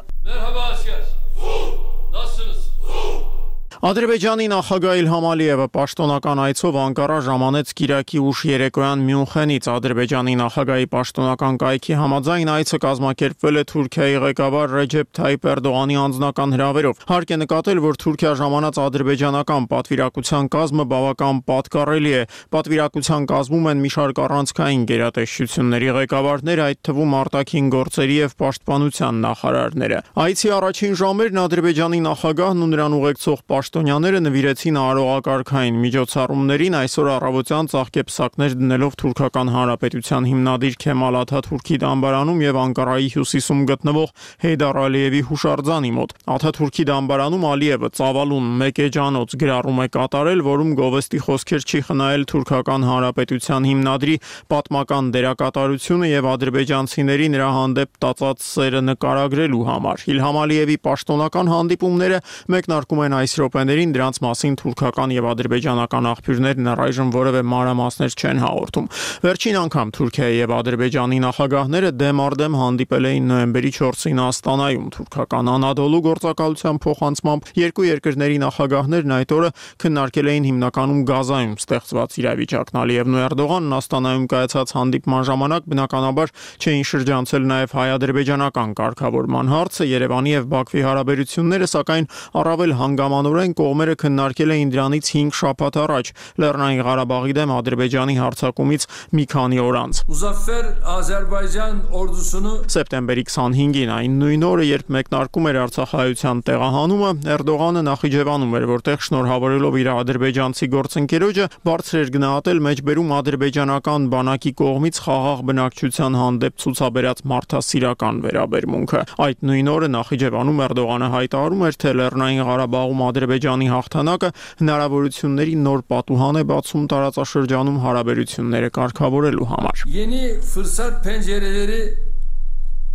Ադրբեջանի 3.81 4.45
նախագահ 4.53 4.99
Իլհամ 5.01 5.25
Ալիևը 5.25 5.67
պաշտոնական 5.73 6.41
այցով 6.45 6.75
Անկարա 6.81 7.15
ժամանեց 7.25 7.71
Կիրակի 7.81 8.19
ուշ 8.29 8.41
երեկոյան 8.51 9.05
Մյունխենից 9.09 9.69
Ադրբեջանի 9.73 10.35
նախագահի 10.41 10.89
պաշտոնական 10.93 11.57
կայքի 11.63 11.97
համաձայն 12.01 12.51
այցը 12.55 12.79
կազմակերպվել 12.85 13.57
է 13.57 13.63
Թուրքիայի 13.71 14.19
ղեկավար 14.25 14.75
Ռեջեփ 14.77 15.09
Թայիփ 15.17 15.49
Էրդողանի 15.55 15.97
անձնական 16.01 16.53
հրավերով։ 16.61 17.01
Հարկ 17.09 17.33
է 17.33 17.39
նկատել, 17.41 17.81
որ 17.81 17.99
Թուրքիա 18.05 18.33
ժամանած 18.37 18.81
ադրբեջանական 18.85 19.65
պատվիրակության 19.73 20.53
կազմը 20.61 20.87
բավական 20.93 21.41
պատկառելի 21.49 22.13
է։ 22.21 22.23
Պատվիրակության 22.53 23.29
կազմում 23.33 23.71
են 23.73 23.81
մի 23.81 23.91
շարք 23.97 24.23
առանցքային 24.29 24.85
գերատեսչությունների 24.93 25.91
ղեկավարներ, 25.97 26.65
այդ 26.69 26.81
թվում 26.85 27.17
արտաքին 27.25 27.73
գործերի 27.81 28.21
եւ 28.21 28.37
պաշտպանության 28.45 29.25
նախարարները։ 29.25 30.05
Այցի 30.21 30.55
առաջին 30.61 30.95
ժամերն 31.01 31.41
Ադրբեջանի 31.41 32.01
նախագահն 32.11 32.61
ու 32.61 32.71
նրան 32.77 32.97
ուղեկցող 33.01 33.41
պաշտոնյաները 33.71 34.21
նվիրեցին 34.25 34.77
արողակարգային 34.81 35.77
միջոցառումներին 35.79 36.75
այսօր 36.75 37.09
առավոտյան 37.15 37.69
ծաղկեպսակներ 37.71 38.55
դնելով 38.59 38.95
թուրքական 38.99 39.51
հանրապետության 39.55 40.25
հիմնադիր 40.27 40.79
Քեմալ 40.83 41.19
Աթաթուրքի 41.21 41.77
դամբարանում 41.85 42.41
եւ 42.43 42.59
Անկարայի 42.61 43.07
հյուսիսում 43.15 43.61
գտնվող 43.71 44.11
Հեյդար 44.43 44.81
Ալիևի 44.81 45.21
հուշարձանի 45.31 45.93
մոտ։ 46.01 46.15
Աթաթուրքի 46.35 46.85
դամբարանում 46.91 47.47
Ալիևը 47.51 47.91
ծավալուն 48.01 48.51
մեկ 48.59 48.83
էջանոց 48.91 49.39
գրառում 49.39 49.79
է 49.79 49.87
կատարել, 49.95 50.45
որում 50.51 50.75
գովեստի 50.81 51.23
խոսքեր 51.31 51.63
չի 51.71 51.81
խնայել 51.87 52.27
թուրքական 52.35 52.89
հանրապետության 52.91 53.71
հիմնադրի 53.71 54.17
պատմական 54.51 55.15
դերակատարությունը 55.15 56.11
եւ 56.11 56.31
ադրբեջանցիների 56.35 57.31
նրա 57.39 57.49
հանդեպ 57.61 58.03
տածած 58.03 58.45
սերը 58.51 58.83
նկարագրելու 58.91 59.65
համար։ 59.71 60.05
Իլհամ 60.11 60.41
Ալիևի 60.41 60.77
պաշտոնական 60.91 61.55
հանդիպումները 61.55 62.21
մեկնարկում 62.51 63.05
են 63.07 63.19
այս 63.21 63.39
րոպե 63.41 63.60
րոպեներին 63.61 63.91
դրանց 63.93 64.19
մասին 64.25 64.55
թուրքական 64.57 65.11
եւ 65.13 65.27
ադրբեջանական 65.31 66.07
աղբյուրներն 66.11 66.69
առայժմ 66.73 67.09
որևէ 67.13 67.41
մանրամասներ 67.51 68.15
չեն 68.17 68.39
հաղորդում։ 68.41 68.87
Վերջին 69.21 69.59
անգամ 69.61 69.93
Թուրքիայի 70.01 70.39
եւ 70.41 70.55
Ադրբեջանի 70.57 71.19
նախագահները 71.25 71.91
դեմ 72.01 72.23
առ 72.25 72.37
դեմ 72.41 72.57
հանդիպել 72.61 73.09
էին 73.11 73.29
նոյեմբերի 73.31 73.73
4-ին 73.77 74.23
Աստանայում 74.25 74.89
թուրքական 74.97 75.51
Անադոլու 75.51 76.01
գործակալության 76.09 76.81
փոխանցմամբ 76.81 77.51
երկու 77.61 77.87
երկրների 77.91 78.39
նախագահներն 78.41 79.15
այդ 79.21 79.35
օրը 79.37 79.51
քննարկել 79.85 80.31
էին 80.31 80.49
հիմնականում 80.51 81.05
Գազայում 81.11 81.55
ստեղծված 81.61 82.19
իրավիճակն 82.21 82.81
Ալիևն 82.81 83.19
ու 83.21 83.23
Էրդողանն 83.29 83.77
Աստանայում 83.81 84.27
կայացած 84.31 84.75
հանդիպման 84.81 85.25
ժամանակ 85.31 85.71
բնականաբար 85.71 86.35
չէին 86.65 86.85
շրջանցել 86.91 87.49
նաև 87.51 87.77
հայ-ադրբեջանական 87.81 88.75
կարգավորման 88.81 89.51
հարցը 89.51 89.89
Երևանի 89.91 90.31
եւ 90.31 90.49
Բաքվի 90.51 90.85
հարաբերությունները 90.87 91.71
սակայն 91.71 92.11
առավել 92.41 92.75
հանգամանորեն 92.81 93.50
Փոխանցորեն 93.51 93.59
կողմերը 93.59 93.95
քննարկել 94.01 94.51
էին 94.55 94.71
դրանից 94.71 95.09
5 95.11 95.39
շաբաթ 95.41 95.77
առաջ. 95.81 96.07
Լեռնային 96.41 96.83
Ղարաբաղի 96.87 97.35
դեմ 97.39 97.51
Ադրբեջանի 97.57 98.15
հարձակումից 98.21 98.83
մի 99.17 99.25
քանի 99.31 99.59
օր 99.61 99.77
անց։ 99.81 100.01
Մուզաֆեր 100.11 100.67
Ադրբեջան 100.95 101.81
օրդուսունու 102.01 102.55
սեպտեմբերի 102.75 103.25
25-ին 103.31 103.91
այն 103.97 104.19
նույն 104.21 104.45
օրը, 104.51 104.65
երբ 104.71 104.93
մեկնարկում 104.95 105.49
էր 105.51 105.59
Արցախայության 105.61 106.43
տեղահանումը, 106.51 107.11
Էրդողանը 107.31 107.83
Նախիջևանում 107.91 108.55
էր, 108.61 108.67
որտեղ 108.71 109.05
շնորհավորելով 109.11 109.79
իր 109.81 109.91
ադրբեջանցի 109.91 110.67
գործընկերոջը 110.71 111.47
բարձր 111.71 112.01
էր 112.01 112.13
գնահատել 112.15 112.63
մեջբերում 112.71 113.13
ադրբեջանական 113.21 114.09
բանակի 114.15 114.53
կողմից 114.61 115.01
խաղաղ 115.01 115.45
բնակչության 115.51 116.19
հանդեպ 116.21 116.61
ցուցաբերած 116.61 117.23
մարդասիրական 117.31 118.21
վերաբերմունքը։ 118.31 119.01
Այդ 119.21 119.45
նույն 119.51 119.71
օրը 119.75 119.89
Նախիջևանում 119.91 120.61
Էրդողանը 120.71 121.09
հայտարարում 121.11 121.65
էր, 121.71 121.79
թե 121.81 121.91
Լեռնային 122.01 122.45
Ղարաբաղում 122.51 123.01
ադրբեջան 123.11 123.40
Ադրբեջանի 123.41 123.69
հաղթանակը 123.73 124.29
հնարավորությունների 124.61 125.55
նոր 125.65 125.83
պատուհան 125.93 126.39
է 126.41 126.43
բացում 126.51 126.85
տարածաշրջանում 126.93 127.79
հարաբերությունները 127.85 128.71
կարգավորելու 128.77 129.49
համար։ 129.53 129.85
Yeni 129.97 130.23
fırsat 130.53 131.01
pencereleri 131.05 131.81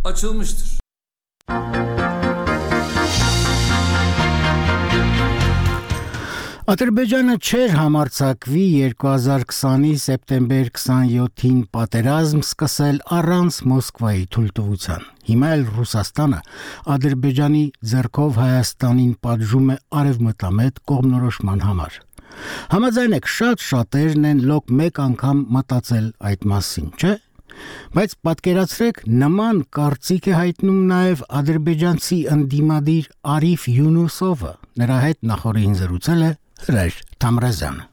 açılmıştır. 0.04 2.25
Ադրբեջանը 6.66 7.34
չէր 7.46 7.72
համարցակվի 7.78 8.62
2020-ի 8.98 9.90
սեպտեմբեր 10.02 10.70
27-ին 10.74 11.58
պատերազմ 11.76 12.40
սկսել 12.42 12.96
առանց 13.16 13.58
Մոսկվայի 13.70 14.24
թույլտվության։ 14.34 15.04
Հիմա 15.28 15.50
էլ 15.56 15.60
Ռուսաստանը 15.76 16.40
Ադրբեջանի 16.96 17.60
ձեռքով 17.92 18.40
Հայաստանին 18.42 19.12
պատժում 19.26 19.68
է 19.70 19.76
արևմտամետ 20.00 20.80
կողմնորոշման 20.90 21.62
համար։ 21.66 22.00
Համաձայն 22.74 23.14
եք 23.20 23.30
շատ 23.36 23.62
շատերն 23.66 24.26
են 24.32 24.40
լոկ 24.50 24.72
մեկ 24.80 24.98
անգամ 25.06 25.44
մտածել 25.54 26.08
այդ 26.32 26.48
մասին, 26.50 26.88
չէ՞։ 26.98 27.12
Բայց 27.94 28.16
պատկերացրեք 28.26 28.98
նման 29.22 29.62
կարծիք 29.76 30.26
է 30.26 30.34
հայտնում 30.36 30.80
նաև 30.90 31.22
ադրբեջանցի 31.40 32.18
ընդդիմադիր 32.34 33.06
Արիֆ 33.36 33.68
Յունուսովը։ 33.76 34.52
Նրա 34.82 34.98
հետ 35.06 35.22
նախորդին 35.30 35.78
զրուցել 35.80 36.26
է 36.26 36.32
Հրայր 36.67 36.99
Թամրազյանը 37.21 37.91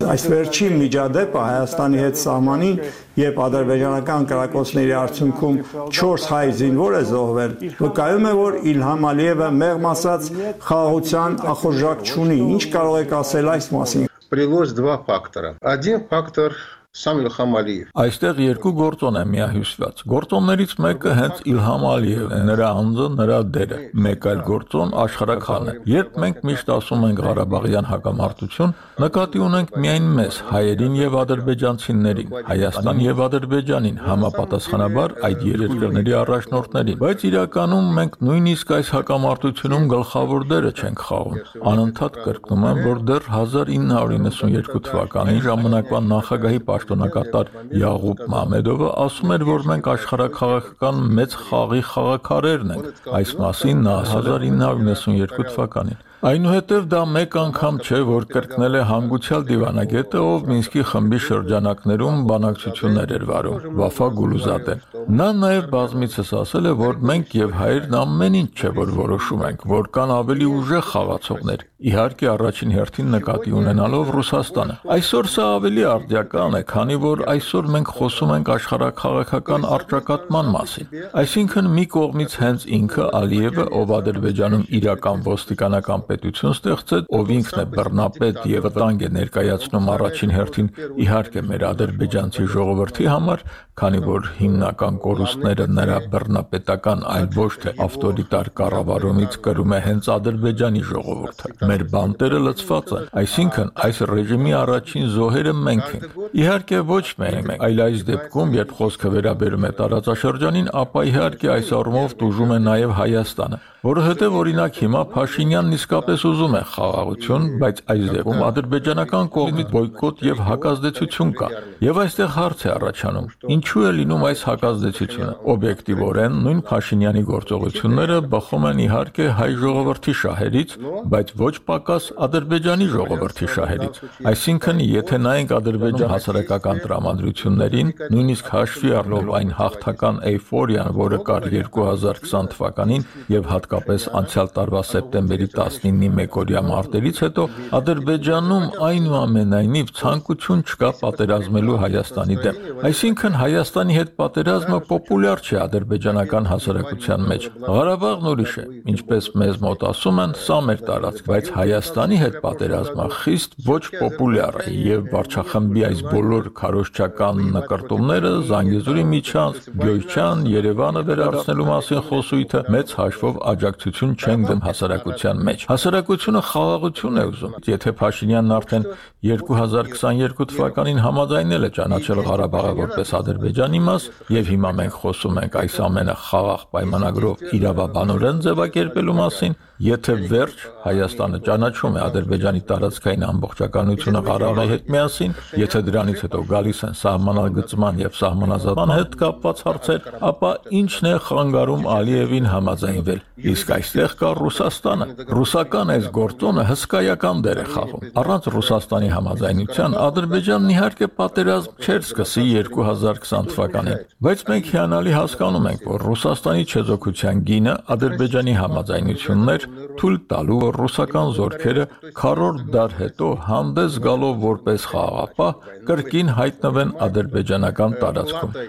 Այս 0.00 0.22
վերջին 0.32 0.76
միջադեպը 0.80 1.40
Հայաստանի 1.44 1.98
հետ 2.00 2.20
սահմանին, 2.20 2.78
երբ 3.20 3.40
ադրբեջանական 3.44 4.22
կրակոցների 4.30 4.94
արդյունքում 5.00 5.58
4 5.98 6.24
հայ 6.30 6.46
զինվոր 6.60 6.96
է 6.96 7.02
զոհվել, 7.10 7.52
վկայում 7.82 8.28
է, 8.30 8.32
որ 8.40 8.56
Իլհամ 8.72 9.06
Ալիևը 9.10 9.50
մեղմ 9.60 9.88
ասած 9.90 10.30
խաղաղության 10.70 11.36
ախորժակ 11.52 12.04
չունի։ 12.08 12.38
Ինչ 12.56 12.62
կարող 12.76 12.96
եք 13.04 13.14
ասել 13.20 13.52
այս 13.56 13.70
մասին։ 13.76 14.08
Привелось 14.30 14.72
два 14.72 14.96
фактора. 15.04 15.56
Один 15.60 16.06
фактор 16.08 16.54
Սամվել 16.95 17.27
Խամալիև։ 17.35 17.87
Այստեղ 17.99 18.37
երկու 18.39 18.71
գործոն 18.77 19.17
է 19.19 19.23
միահյուսված։ 19.27 20.01
Գործոններից 20.11 20.73
մեկը 20.85 21.15
հենց 21.17 21.39
Իլհամ 21.51 21.81
Ալիևն 21.89 22.35
է, 22.35 22.37
նրա 22.49 22.69
անձը, 22.79 23.07
նրա 23.15 23.39
դերը։ 23.55 23.79
Մեկ 24.05 24.27
այլ 24.31 24.43
գործոն 24.47 24.93
Աշխարհակհանն 25.03 25.71
է։ 25.71 25.75
Երբ 25.91 26.15
մենք 26.23 26.39
միշտ 26.49 26.71
ասում 26.75 27.03
ենք 27.09 27.19
Ղարաբաղյան 27.25 27.89
հակամարտություն, 27.91 28.73
նկատի 29.03 29.43
ունենք 29.43 29.75
միայն 29.75 30.07
մեզ, 30.15 30.39
հայերին 30.55 30.95
եւ 31.01 31.17
ադրբեջանցիներին, 31.25 32.31
Հայաստան 32.45 33.03
եւ 33.03 33.21
Ադրբեջանին, 33.25 33.99
համապատասխանաբար 34.05 35.15
այդ 35.27 35.45
երկրների 35.51 36.15
առաջնորդներին։ 36.21 36.99
Բայց 37.03 37.27
իրականում 37.27 37.91
մենք 37.99 38.17
նույնիսկ 38.29 38.73
այս 38.79 38.93
հակամարտությունում 38.95 39.85
գլխավոր 39.95 40.47
դերը 40.55 40.71
չենք 40.79 41.05
խաղում։ 41.09 41.39
Անընդհատ 41.75 42.19
կրկնում 42.23 42.65
եմ, 42.71 42.81
որ 42.85 43.03
դեռ 43.11 43.29
1992 43.35 44.83
թվականին 44.85 45.41
ժամանակվա 45.45 46.03
նախագահի 46.15 46.61
պաշտոնակատար 46.85 47.49
Յաղուբ 47.79 48.21
Մամեդովը 48.31 48.89
ասում 49.05 49.33
էր, 49.35 49.45
որ 49.49 49.65
մենք 49.71 49.87
աշխարհակաղակական 49.93 50.99
մեծ 51.17 51.37
խաղի 51.45 51.81
խաղակարերն 51.89 52.73
ենք։ 52.75 53.09
Այս 53.19 53.31
մասին 53.41 53.81
նա 53.85 53.95
1992 54.11 55.47
թվականին 55.49 56.03
Այնուհետև 56.23 56.85
դա 56.87 56.99
մեկ 57.11 57.35
անգամ 57.41 57.77
չէ, 57.83 57.97
որ 58.07 58.25
կրկնել 58.31 58.77
է 58.79 58.83
հանգուցյալ 58.87 59.43
դիվանագետը, 59.49 60.21
ով 60.23 60.45
Մինսկի 60.51 60.83
խմբի 60.91 61.19
շրջանակներում 61.25 62.21
բանակցություններ 62.29 63.13
էր 63.17 63.25
վարում, 63.29 63.67
Վաֆա 63.81 64.07
Գուլուզադեն։ 64.15 64.85
Նա 65.19 65.27
նաև 65.43 65.67
բազմիցս 65.75 66.31
ասել 66.39 66.65
է, 66.65 66.73
որ 66.79 67.03
մենք 67.11 67.35
եւ 67.35 67.51
հայերն 67.59 67.97
ամեն 67.99 68.37
ինչ 68.39 68.49
չէ, 68.55 68.71
որ 68.79 68.93
որոշում 68.95 69.43
ենք, 69.51 69.65
որ 69.75 69.89
կան 69.99 70.13
ավելի 70.15 70.47
ուժեղ 70.55 70.85
խաղացողներ։ 70.95 71.65
Իհարկե 71.85 72.27
առաջին 72.31 72.71
հերթին 72.73 73.09
նկատի 73.13 73.51
ունենալով 73.59 74.11
Ռուսաստանը։ 74.15 74.75
Այսօր 74.95 75.27
սա 75.35 75.45
ավելի 75.59 75.83
արդյական 75.91 76.55
է, 76.55 76.61
քանի 76.71 76.97
որ 77.03 77.21
այսօր 77.35 77.67
մենք 77.75 77.91
խոսում 77.99 78.31
ենք 78.35 78.51
աշխարհակաղակական 78.55 79.67
արճակատման 79.75 80.49
մասին։ 80.55 80.89
Այսինքն 81.21 81.69
մի 81.75 81.85
կողմից 81.95 82.37
հենց 82.41 82.65
ինքը 82.79 83.05
Ալիևը, 83.19 83.65
ով 83.75 83.93
Ադրբեջանում 83.99 84.65
իրական 84.79 85.25
ոստիկանական 85.29 86.04
պետություն 86.09 86.55
ստեղծեց, 86.55 87.09
ով 87.19 87.31
ինքն 87.35 87.61
է 87.61 87.65
բռնապետ 87.75 88.41
եւ 88.51 88.65
վտանգ 88.65 89.05
է 89.05 89.09
ներկայացնում 89.15 89.89
առաջին 89.95 90.35
հերթին 90.35 90.69
իհարկե 91.05 91.45
մեր 91.49 91.65
ադրբեջանցի 91.69 92.45
ժողովրդի 92.55 93.07
համար, 93.15 93.45
քանի 93.75 93.99
որ 94.05 94.27
հիմնական 94.39 94.97
կորուստները 95.03 95.65
նրա 95.75 95.95
բռնապետական 96.13 97.01
այլ 97.11 97.25
ոչ 97.35 97.49
թե 97.65 97.73
ավտորիտար 97.85 98.49
կառավարումից 98.59 99.37
կրում 99.45 99.73
է 99.75 99.79
հենց 99.85 100.07
ադրբեջանի 100.15 100.83
ժողովուրդը։ 100.91 101.51
Մեր 101.71 101.83
բանտերը 101.95 102.39
լցված 102.45 102.93
են, 102.95 103.09
այսինքն 103.25 103.73
այս 103.85 103.99
ռեժիմի 104.15 104.55
առաջին 104.61 105.09
զոհերը 105.15 105.53
մենք 105.65 105.91
ենք։ 105.95 106.15
Իհարկե 106.39 106.79
ոչ 106.95 107.05
մենք, 107.25 107.51
այլ 107.67 107.83
այս 107.85 108.05
դեպքում, 108.09 108.55
երբ 108.55 108.73
խոսքը 108.79 109.11
վերաբերում 109.15 109.65
է 109.65 109.71
տարածաշրջանին, 109.79 110.71
ապա 110.85 111.03
իհարկե 111.11 111.51
այս 111.55 111.71
առումով 111.79 112.15
դժում 112.21 112.55
է 112.55 112.59
նաև 112.65 112.95
Հայաստանը, 112.95 113.59
որովհետև 113.85 114.35
օրինակ 114.39 114.79
հիմա 114.85 115.01
Փաշինյանն 115.15 115.75
իսկապես 115.95 116.23
ուզում 116.27 116.55
է 116.55 116.61
խաղաղություն, 116.75 117.43
բայց 117.61 117.77
այս 117.93 118.07
դեպքում 118.15 118.41
ադրբեջանական 118.45 119.27
կողմից 119.35 119.67
բոյկոտ 119.75 120.23
եւ 120.25 120.39
հակազդեցություն 120.45 121.29
կա։ 121.39 121.47
Եվ 121.85 121.99
այստեղ 122.03 122.29
հարց 122.35 122.59
է 122.65 122.69
առաջանում. 122.75 123.27
ինչու 123.55 123.83
է 123.85 123.91
լինում 123.95 124.25
այս 124.27 124.41
հակազդեցությունը։ 124.49 125.33
Օբյեկտիվորեն 125.55 126.33
նույն 126.45 126.59
Փաշինյանի 126.67 127.23
գործողությունները 127.31 128.17
բխում 128.35 128.65
են 128.65 128.81
իհարկե 128.85 129.25
հայ 129.39 129.49
ժողովրդի 129.63 130.13
շահերից, 130.19 130.69
բայց 131.15 131.27
ոչ 131.45 131.55
պակաս 131.69 132.03
ադրբեջանի 132.25 132.87
ժողովրդի 132.95 133.47
շահերից։ 133.55 133.95
Այսինքն, 134.35 134.83
եթե 134.95 135.17
նայենք 135.25 135.55
ադրբեջան 135.55 136.11
հասարակական 136.15 136.77
տրամադրություններին, 136.85 137.87
նույնիսկ 138.15 138.45
հաշվի 138.55 138.91
առնելով 138.99 139.33
այն 139.39 139.51
հաղթական 139.59 140.15
էйֆորիան, 140.35 140.91
որը 141.05 141.19
կար 141.29 141.49
2020 141.55 142.51
թվականին 142.55 143.07
եւ 143.35 143.49
հատկապես 143.55 144.09
անցյալ 144.19 144.49
տարվա 144.55 144.81
սեպտեմբերի 144.95 145.47
19-ի 145.85 146.09
մեկօրյա 146.19 146.61
մարտերից 146.65 147.19
հետո 147.25 147.45
Ադրբեջանում 147.79 148.65
այնուամենայնիվ 148.89 149.91
ցանկություն 149.99 150.63
չկա 150.65 150.89
պատերազմելու 151.01 151.77
Հայաստանի 151.85 152.37
դեմ։ 152.45 152.59
Այսինքն 152.89 153.37
Հայաստանի 153.41 153.97
հետ 153.99 154.11
պատերազմը 154.19 154.79
պոպուլյար 154.89 155.43
չէ 155.45 155.57
ադրբեջանական 155.65 156.49
հասարակության 156.51 157.25
մեջ։ 157.31 157.47
Ղարաբաղն 157.65 158.29
ուրիշ 158.31 158.55
է, 158.55 158.65
ինչպես 158.95 159.29
մեզ 159.41 159.59
մոտ 159.65 159.85
ասում 159.89 160.21
են, 160.25 160.35
սա 160.45 160.57
մեր 160.65 160.83
տարածք, 160.89 161.29
բայց 161.29 161.51
Հայաստանի 161.55 162.19
հետ 162.21 162.37
պատերազմը 162.45 163.07
խիստ 163.15 163.55
ոչ 163.69 163.83
պոպուլյար 163.95 164.59
է 164.65 164.73
եւ 164.85 165.05
վարչախմբի 165.15 165.85
այս 165.89 166.03
բոլոր 166.15 166.49
քարոշչական 166.59 167.41
նկարտումները 167.55 168.31
Զանգեզուրի 168.49 169.05
միջանց, 169.15 169.69
Գյոյչան, 169.81 170.45
Երևանը 170.55 171.03
վերացնելու 171.09 171.67
մասին 171.69 172.03
խոսույթը 172.09 172.61
մեծ 172.75 172.93
հաշվով 172.99 173.39
աջակցություն 173.51 174.15
չեն 174.15 174.45
դեմ 174.49 174.61
հասարակության 174.65 175.43
մեջ։ 175.49 175.65
Հասարակությունը 175.75 176.39
խաղաղություն 176.47 177.17
է 177.19 177.23
ուզում։ 177.27 177.55
Եթե 177.67 177.91
Փաշինյանն 177.99 178.51
արդեն 178.55 178.83
2022 179.27 180.45
թվականին 180.51 181.01
համաձայնել 181.03 181.67
է 181.67 181.69
ճանաչել 181.75 182.21
Ղարաբաղը 182.29 182.71
որպես 182.79 183.11
Ադրբեջանի 183.19 183.81
մաս, 183.89 184.05
եւ 184.37 184.51
հիմա 184.53 184.71
մենք 184.79 184.95
խոսում 185.03 185.39
ենք 185.43 185.57
այս 185.65 185.75
ամենը 185.89 186.15
խաղաղ 186.23 186.63
պայմանագրով 186.75 187.43
իրավաբանորեն 187.59 188.39
ձևակերպելու 188.47 189.17
մասին, 189.19 189.57
Եթե 189.75 190.13
վերջ 190.31 190.61
Հայաստանը 190.85 191.39
ճանաչում 191.43 191.95
է 191.97 192.01
Ադրբեջանի 192.05 192.61
տարածքային 192.69 193.23
ամբողջականությունը 193.27 194.19
Ղարաբաղի 194.27 194.71
հետ 194.71 194.85
միասին, 194.95 195.33
եթե 195.59 195.81
դրանից 195.89 196.21
հետո 196.25 196.41
գալիս 196.51 196.79
են 196.87 196.95
սահմանագծման 197.01 197.99
եւ 198.05 198.15
սահմանազատման 198.19 198.93
հետ 198.95 199.17
կապված 199.19 199.63
հարցեր, 199.65 200.07
ապա 200.29 200.51
ի՞նչն 200.79 201.09
է 201.09 201.13
խանգարում 201.25 201.87
Ալիևին 201.95 202.47
համաձայնվել։ 202.53 203.19
Իսկ 203.35 203.71
այստեղ 203.75 204.13
կա 204.15 204.29
Ռուսաստանը։ 204.39 205.07
Ռուսական 205.35 205.91
այս 205.95 206.05
գործոնը 206.15 206.63
հսկայական 206.69 207.41
դեր 207.45 207.59
է 207.59 207.65
խաղում։ 207.75 208.05
Առանց 208.21 208.47
Ռուսաստանի 208.55 209.09
համաձայնության 209.15 209.97
Ադրբեջանն 210.05 210.71
իհարկե 210.75 211.09
պատերազմ 211.19 211.83
չէր 211.83 212.01
սկսի 212.05 212.45
2020 212.69 213.51
թվականին, 213.51 213.99
բայց 214.23 214.45
մենք 214.55 214.71
հիանալի 214.75 215.15
հասկանում 215.19 215.69
ենք, 215.75 215.85
որ 215.91 216.05
Ռուսաստանի 216.05 216.63
չեզոքության 216.71 217.43
գինը 217.49 217.75
Ադրբեջանի 217.95 218.55
համաձայնությունն 218.61 219.53
էր 219.55 219.64
թույլ 219.99 220.17
տալու, 220.31 220.59
որ 220.65 220.79
ռուսական 220.81 221.31
զորքերը 221.39 221.85
քառորդ 222.21 222.65
դար 222.75 222.97
հետո 223.01 223.29
հանդես 223.49 224.01
գալով 224.07 224.41
որպես 224.45 224.89
խաղաղապահ 224.93 225.71
կրկին 225.91 226.33
հայտնվեն 226.39 226.97
ադրբեջանական 227.07 227.97
տարածքում։ 228.03 228.59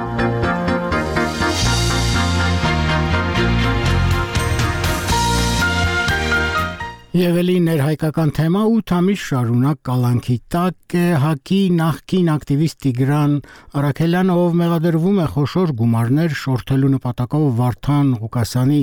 Եվ 0.00 0.39
էլի 7.10 7.56
ներհայկական 7.64 8.30
թեմա 8.36 8.60
8 8.70 8.92
ամիս 8.94 9.22
շարունակ 9.30 9.78
կալանքի 9.88 10.34
տակ 10.54 10.94
է 10.94 11.02
հակի 11.18 11.58
նախկին 11.78 12.28
ակտիվիստ 12.36 12.78
Տիգրան 12.84 13.34
Արաքելյանը, 13.80 14.36
ով 14.44 14.54
մեղադրվում 14.60 15.18
է 15.18 15.26
խոշոր 15.34 15.72
գումարներ 15.80 16.36
շորթելու 16.44 16.92
նպատակով 16.94 17.48
Վարդան 17.58 18.14
Ղուկասյանի 18.20 18.80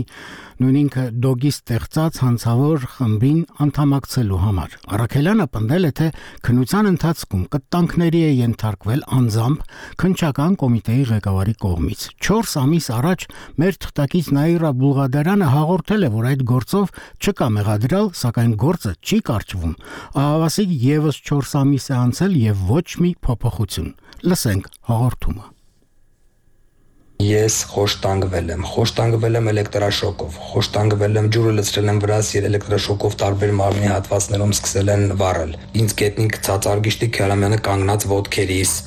նույն 0.57 0.77
ինքը 0.77 1.03
դոգի 1.21 1.49
ստեղծած 1.53 2.19
հանցավոր 2.23 2.85
խմբին 2.97 3.41
անդամակցելու 3.63 4.39
համար։ 4.41 4.77
Արաքելյանը 4.97 5.45
պնդել 5.53 5.85
է, 5.85 5.91
թե 5.99 6.07
քնության 6.47 6.89
ընթացքում 6.91 7.43
կտանքների 7.53 8.21
է 8.25 8.31
ենթարկվել 8.41 9.03
անձամբ 9.17 9.67
քնչական 10.01 10.57
կոմիտեի 10.63 11.03
ղեկավարի 11.11 11.55
կողմից։ 11.61 12.07
4 12.25 12.55
ամիս 12.63 12.87
առաջ 12.97 13.27
մեր 13.61 13.77
թղթակից 13.85 14.31
Նաիրա 14.37 14.71
Բուլղադարյանը 14.81 15.51
հաղորդել 15.53 16.07
է, 16.07 16.11
որ 16.17 16.29
այդ 16.33 16.41
գործով 16.57 16.97
չկա 17.21 17.47
մեղադրյալ, 17.57 18.09
սակայն 18.21 18.55
գործը 18.63 18.95
չի 19.01 19.19
կարճվում։ 19.31 19.75
Ահավասիկ 20.23 20.73
եւս 20.87 21.21
4 21.33 21.53
ամիս 21.65 21.91
է 21.91 21.99
անցել 22.05 22.39
եւ 22.45 22.65
ոչ 22.77 22.87
մի 23.03 23.13
փոփոխություն։ 23.27 23.93
Լսենք 24.31 24.73
հաղորդումը։ 24.91 25.53
Ես 27.17 27.55
խոշտանգվել 27.71 28.49
եմ, 28.53 28.65
խոշտանգվել 28.71 29.37
եմ 29.39 29.47
էլեկտրաշոկով, 29.49 30.35
խոշտանգվել 30.49 31.17
եմ 31.17 31.29
ջուրը 31.33 31.53
լցրել 31.57 31.89
եմ 31.93 32.01
վրաս 32.03 32.29
եւ 32.35 32.45
էլեկտրաշոկով 32.49 33.17
տարբեր 33.23 33.55
մարմնի 33.57 33.89
հատվածներում 33.89 34.53
սկսել 34.53 34.93
են 34.93 35.07
վառել։ 35.23 35.55
Ինձ 35.81 35.97
գետնին 36.03 36.31
գցած 36.37 36.69
Արգիշտի 36.75 37.11
Քյարամյանը 37.17 37.59
կանգնած 37.71 38.07
ոտքերիս։ 38.13 38.77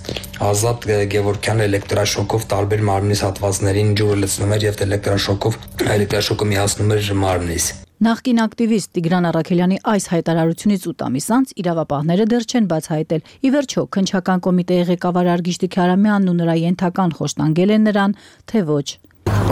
Ազատ 0.53 0.89
Գևորքյանը 1.19 1.69
էլեկտրաշոկով 1.73 2.49
տարբեր 2.55 2.89
մարմնիս 2.95 3.27
հատվածներին 3.27 3.95
ջուրը 3.99 4.23
լցնում 4.23 4.57
էր 4.61 4.71
եւ 4.71 4.83
էլեկտրաշոկով 4.87 5.63
էլեկտրաշոկը 5.99 6.53
միացնում 6.55 6.99
էր 7.01 7.15
մարմնիս։ 7.27 7.73
Նախկին 8.01 8.39
ակտիվիստ 8.41 8.91
Տիգրան 8.97 9.27
Արաքելյանի 9.29 9.79
այս 9.93 10.05
հայտարարությունից 10.09 10.85
8 10.89 11.03
ամիս 11.05 11.27
անց 11.37 11.51
իրավապահները 11.61 12.25
դեռ 12.31 12.47
չեն 12.49 12.69
բացահայտել։ 12.71 13.27
Ի 13.45 13.51
վերջո, 13.53 13.85
քնչական 13.97 14.41
կոմիտեի 14.47 14.87
ղեկավար 14.91 15.29
Արգիշտի 15.35 15.69
Քարամյանն 15.75 16.31
ու 16.33 16.37
նրա 16.39 16.55
ենթական 16.61 17.13
խոշտանգել 17.19 17.75
են 17.77 17.85
նրան, 17.91 18.17
թե 18.49 18.65
ոչ։ 18.71 18.87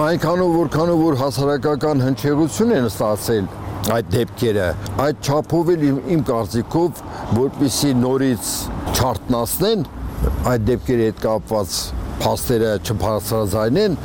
Այնքանով 0.09 0.57
որքանով 0.63 1.05
որ 1.05 1.21
հասարակական 1.21 2.03
հնչեղություն 2.09 2.75
են 2.79 2.89
ստացել 2.89 3.53
այդ 3.99 4.11
դեպքերը, 4.17 4.69
այդ 5.05 5.29
չափով 5.29 5.73
էլ 5.77 5.87
իմ, 5.93 6.27
կարծիքով, 6.33 7.07
որպիսի 7.45 7.95
նորից 8.01 8.53
չարտնասնեն 8.97 9.89
այդ 10.57 10.69
դեպքերի 10.73 11.11
հետ 11.13 11.25
կապված 11.29 11.81
փաստերը 12.23 12.73
չբարձրաձայնեն, 12.85 13.97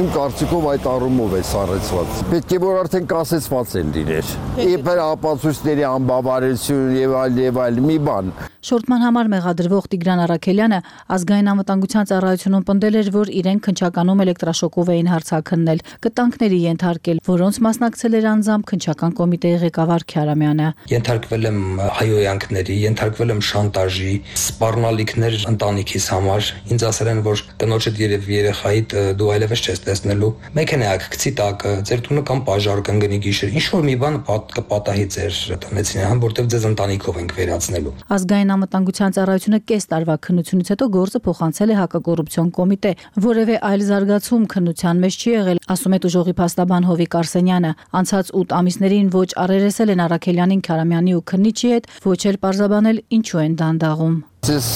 իմ 0.00 0.06
կարծիքով 0.16 0.68
այդ 0.74 0.88
առումով 0.90 1.34
է 1.38 1.42
սառեցված։ 1.50 2.22
Պետք 2.30 2.54
է 2.56 2.60
որ 2.64 2.78
արդեն 2.84 3.10
կասեցված 3.14 3.74
են 3.80 3.92
լիներ։ 3.96 4.32
Իբր 4.70 5.02
ապացույցների 5.06 5.84
անբավարարություն 5.90 6.96
եւ 7.00 7.18
այլ 7.20 7.44
եւ 7.46 7.60
այլ 7.64 7.84
մի 7.90 7.98
բան։ 8.10 8.32
Շորտման 8.60 9.00
համար 9.06 9.28
մեղադրվող 9.32 9.86
Տիգրան 9.88 10.20
Արաքելյանը 10.20 10.78
ազգային 11.16 11.46
անվտանգության 11.50 12.08
ծառայությունում 12.10 12.64
պնդել 12.68 12.98
էր, 13.00 13.08
որ 13.14 13.30
իրեն 13.40 13.60
քնչականում 13.64 14.20
էլեկտրաշոկով 14.24 14.90
էին 14.94 15.08
հարցակննել, 15.10 15.80
կտանքների 16.04 16.58
ենթարկել, 16.66 17.22
որոնց 17.30 17.60
մասնակցել 17.64 18.18
էր 18.20 18.28
անձամբ 18.30 18.68
քնչական 18.70 19.16
կոմիտեի 19.16 19.56
ղեկավար 19.64 20.04
Քյարամյանը։ 20.12 20.68
Ենթարկվել 20.92 21.48
եմ 21.50 21.60
հայոյանքների, 22.00 22.76
ենթարկվել 22.84 23.32
եմ 23.32 23.42
շանտաժի, 23.48 24.14
սպառնալիքներ 24.44 25.38
ընտանիքիս 25.54 26.10
համար։ 26.20 26.52
Ինձ 26.76 26.86
ասել 26.90 27.10
են, 27.16 27.24
որ 27.30 27.44
տնոջդ 27.60 28.00
երև 28.00 28.28
երեխայիդ 28.30 28.94
դու 29.20 29.28
այլևս 29.34 29.60
չես 29.60 29.82
տեսնելու։ 29.84 30.30
Մեքենայակ 30.56 31.06
գցի 31.14 31.32
տակը, 31.40 31.72
ձեր 31.90 32.02
տունը 32.06 32.22
կամ 32.30 32.40
բաժար 32.48 32.82
կընկնի 32.88 33.18
գիշեր։ 33.26 33.54
Ինչ 33.60 33.64
որ 33.74 33.84
մի 33.86 33.96
բան 34.00 34.16
պատ 34.30 34.54
կպատահի 34.56 35.06
ձեր 35.14 35.38
տնեցին, 35.64 36.02
համ 36.10 36.22
որտեվ 36.24 36.50
ձեզ 36.54 36.66
ընտանիքով 36.70 37.20
ենք 37.20 37.34
վերացնելու։ 37.40 37.94
Ազգային 38.16 38.54
անվտանգության 38.56 39.16
ծառայությունը 39.20 39.60
կես 39.70 39.84
տարվա 39.90 40.16
քննությունից 40.26 40.72
հետո 40.74 40.88
գործը 40.96 41.20
փոխանցել 41.26 41.70
է 41.70 41.78
հակակոռուպցիոն 41.80 42.50
կոմիտե։ 42.60 42.92
Որևէ 43.26 43.56
այլ 43.70 43.84
զարգացում 43.90 44.44
քննության 44.54 45.04
մեջ 45.04 45.20
չի 45.20 45.30
եղել, 45.36 45.62
ասում 45.70 45.94
է 45.94 45.98
Տուժողի 46.00 46.34
փաստաբան 46.40 46.88
Հովիկ 46.90 47.16
Արսենյանը։ 47.20 47.72
Անցած 48.00 48.32
8 48.40 48.56
ամիսներին 48.60 49.10
ոչ 49.14 49.28
առերեսել 49.44 49.94
են 49.94 50.04
Արաքելյանին, 50.06 50.64
Քարամյանի 50.70 51.16
ու 51.20 51.24
քննիչի 51.30 51.72
հետ, 51.74 51.90
ոչ 52.10 52.20
էլ 52.30 52.40
պարզաբանել 52.44 53.02
ինչու 53.20 53.42
են 53.44 53.56
դանդաղում։ 53.60 54.16
Ես 54.50 54.68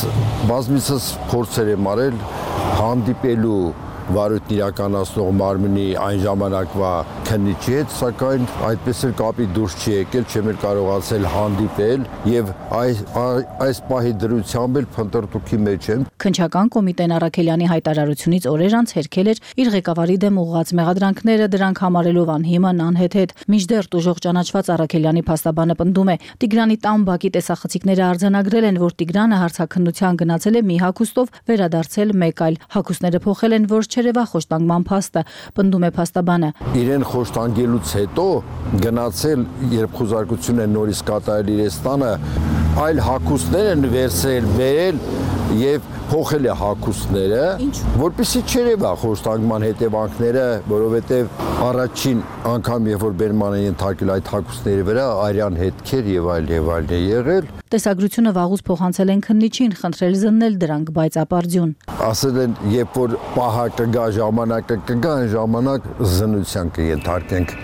բազմիցս 0.51 1.07
փորձեր 1.31 1.71
եմ 1.75 1.87
արել 1.95 2.19
հանդիպելու 2.79 3.59
վարույթն 4.15 4.55
իրականացնող 4.55 5.31
մարմնի 5.41 5.87
այն 6.05 6.21
ժամանակվա 6.25 6.93
քննիչի 7.29 7.75
հետ, 7.79 7.95
սակայն 7.99 8.49
այդպես 8.69 9.03
էլ 9.09 9.15
կապի 9.21 9.47
դուրս 9.57 9.77
չի 9.81 9.95
եկել, 9.95 10.27
չեմ 10.35 10.51
էլ 10.53 10.59
կարողացել 10.65 11.29
հանդիպել 11.35 12.07
եւ 12.35 12.53
այս 12.81 13.03
այս 13.65 13.81
պահի 13.89 14.13
դրությամբ 14.25 14.79
էլ 14.81 14.87
փնտրտուքի 14.95 15.59
մեջ 15.65 15.89
եմ։ 15.95 16.05
Քնչական 16.25 16.71
կոմիտեն 16.75 17.15
Արաքելյանի 17.15 17.67
հայտարարությունից 17.71 18.47
օրեր 18.51 18.77
անց 18.79 18.95
հերքել 18.99 19.31
էր 19.35 19.41
իր 19.65 19.71
ղեկավարի 19.75 20.17
դեմ 20.25 20.39
ուղղած 20.45 20.73
մեղադրանքները 20.79 21.49
դրանք 21.55 21.81
համարելով 21.85 22.33
անհիմն 22.35 22.83
անհեթեթ։ 22.85 23.35
Միջդեռ 23.55 23.89
տուժող 23.95 24.21
ճանաչված 24.25 24.71
Արաքելյանի 24.75 25.23
փաստաբանը 25.29 25.77
պնդում 25.81 26.11
է. 26.15 26.17
Տիգրանի 26.45 26.77
տան 26.85 27.05
բակի 27.09 27.31
տեսախցիկները 27.35 28.05
արձանագրել 28.05 28.69
են, 28.71 28.81
որ 28.85 28.97
Տիգրանը 29.05 29.41
հարցակնության 29.45 30.19
գնացել 30.25 30.55
է 30.55 30.63
մի 30.65 30.77
հակոստով 30.85 31.33
վերադարձել 31.51 32.15
մեկ 32.25 32.43
այլ։ 32.45 32.59
Հակոստները 32.75 33.21
փոխել 33.25 33.55
են, 33.59 33.69
որ 33.75 33.89
չերևա 33.95 34.25
խոշտանգման 34.35 34.87
փաստը, 34.91 35.23
պնդում 35.55 35.87
է 35.89 35.91
փաստաբանը։ 35.99 36.51
Իրեն 36.83 37.07
խոշտանգելուց 37.15 37.95
հետո 38.01 38.27
գնացել, 38.85 39.47
երբ 39.75 39.99
խոզարկությունը 40.01 40.69
նորից 40.75 41.03
կատարել 41.11 41.53
իր 41.55 41.63
ստանը, 41.71 42.13
այլ 42.85 43.03
հակուսներ 43.07 43.69
են 43.75 43.85
վերցրել, 43.95 44.49
վերել 44.59 45.03
եւ 45.61 45.89
փոխել 46.11 46.49
է 46.49 46.55
հակուսները, 46.61 47.43
որpիսի 48.03 48.43
չերևա 48.45 48.93
խոշտանգման 49.03 49.67
հետևանքները, 49.69 50.47
որովհետեւ 50.71 51.43
առաջին 51.69 52.23
անգամ 52.55 52.89
երբ 52.93 53.05
որ 53.05 53.19
բերման 53.25 53.59
են 53.59 53.65
ենթարկել 53.65 54.15
այդ 54.15 54.33
հակուսների 54.35 54.87
վրա 54.91 55.07
արյան 55.25 55.61
հետքեր 55.65 56.11
եւ 56.15 56.31
այլ 56.35 56.55
եւ 56.55 56.73
այլն 56.77 56.95
է 56.95 57.01
եղել 57.05 57.53
Տեսագրությունը 57.75 58.33
վաղուց 58.37 58.61
փոխանցել 58.69 59.13
են 59.15 59.23
քննիչին, 59.27 59.73
խնդրել 59.81 60.15
զննել 60.21 60.59
դրանք, 60.63 60.93
բայց 61.01 61.19
ապարդյուն։ 61.25 61.75
Ասել 62.07 62.39
են, 62.45 62.55
երբ 62.77 63.01
որ 63.01 63.19
պահա 63.35 63.67
կգա 63.81 64.07
ժամանակը 64.21 64.81
կգա, 64.93 65.19
այն 65.25 65.29
ժամանակ 65.35 65.93
զնության 66.15 66.75
կենթարկենք։ 66.79 67.59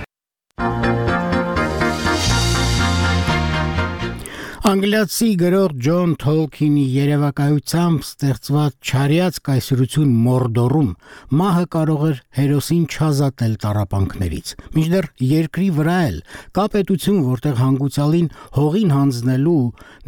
Անգլիացի 4.71 5.29
գրող 5.41 5.73
Ջոն 5.83 6.11
Թոլքինի 6.23 6.83
երևակայությամբ 6.95 8.05
ստեղծված 8.07 8.91
Չարիած 8.91 9.39
կայսրություն 9.49 10.13
Մորդորում 10.27 10.93
մահը 11.41 11.65
կարող 11.75 12.05
էր 12.11 12.21
հերոսին 12.39 12.85
չազատել 12.87 13.57
տարապանքներից։ 13.65 14.55
Մինչդեռ 14.77 15.11
երկրի 15.31 15.69
վրա 15.81 15.99
էլ 16.13 16.23
կա 16.61 16.69
պետություն, 16.77 17.21
որտեղ 17.33 17.59
հանգուցալին 17.65 18.33
հողին 18.61 18.97
հանձնելու 19.01 19.59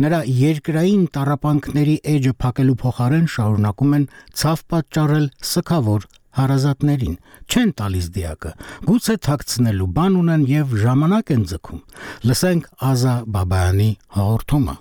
նրա 0.06 0.24
երկրային 0.46 1.04
տարապանքների 1.18 2.00
էջը 2.14 2.38
փակելու 2.46 2.80
փոխարեն 2.86 3.30
շարունակում 3.34 3.96
են 3.98 4.10
ցավ 4.42 4.66
պատճառել 4.74 5.30
սքավոր 5.52 6.10
հարազատներին 6.37 7.15
չեն 7.49 7.71
տալիս 7.81 8.09
դիակը 8.17 8.51
գուցե 8.89 9.15
թաքցնելու 9.27 9.91
բան 9.99 10.17
ունեն 10.23 10.43
եւ 10.53 10.75
ժամանակ 10.83 11.31
են 11.37 11.47
ձգում 11.53 11.79
լսենք 12.31 12.67
Ազա 12.91 13.15
Բաբայանի 13.37 13.89
հաղորդումը 14.17 14.75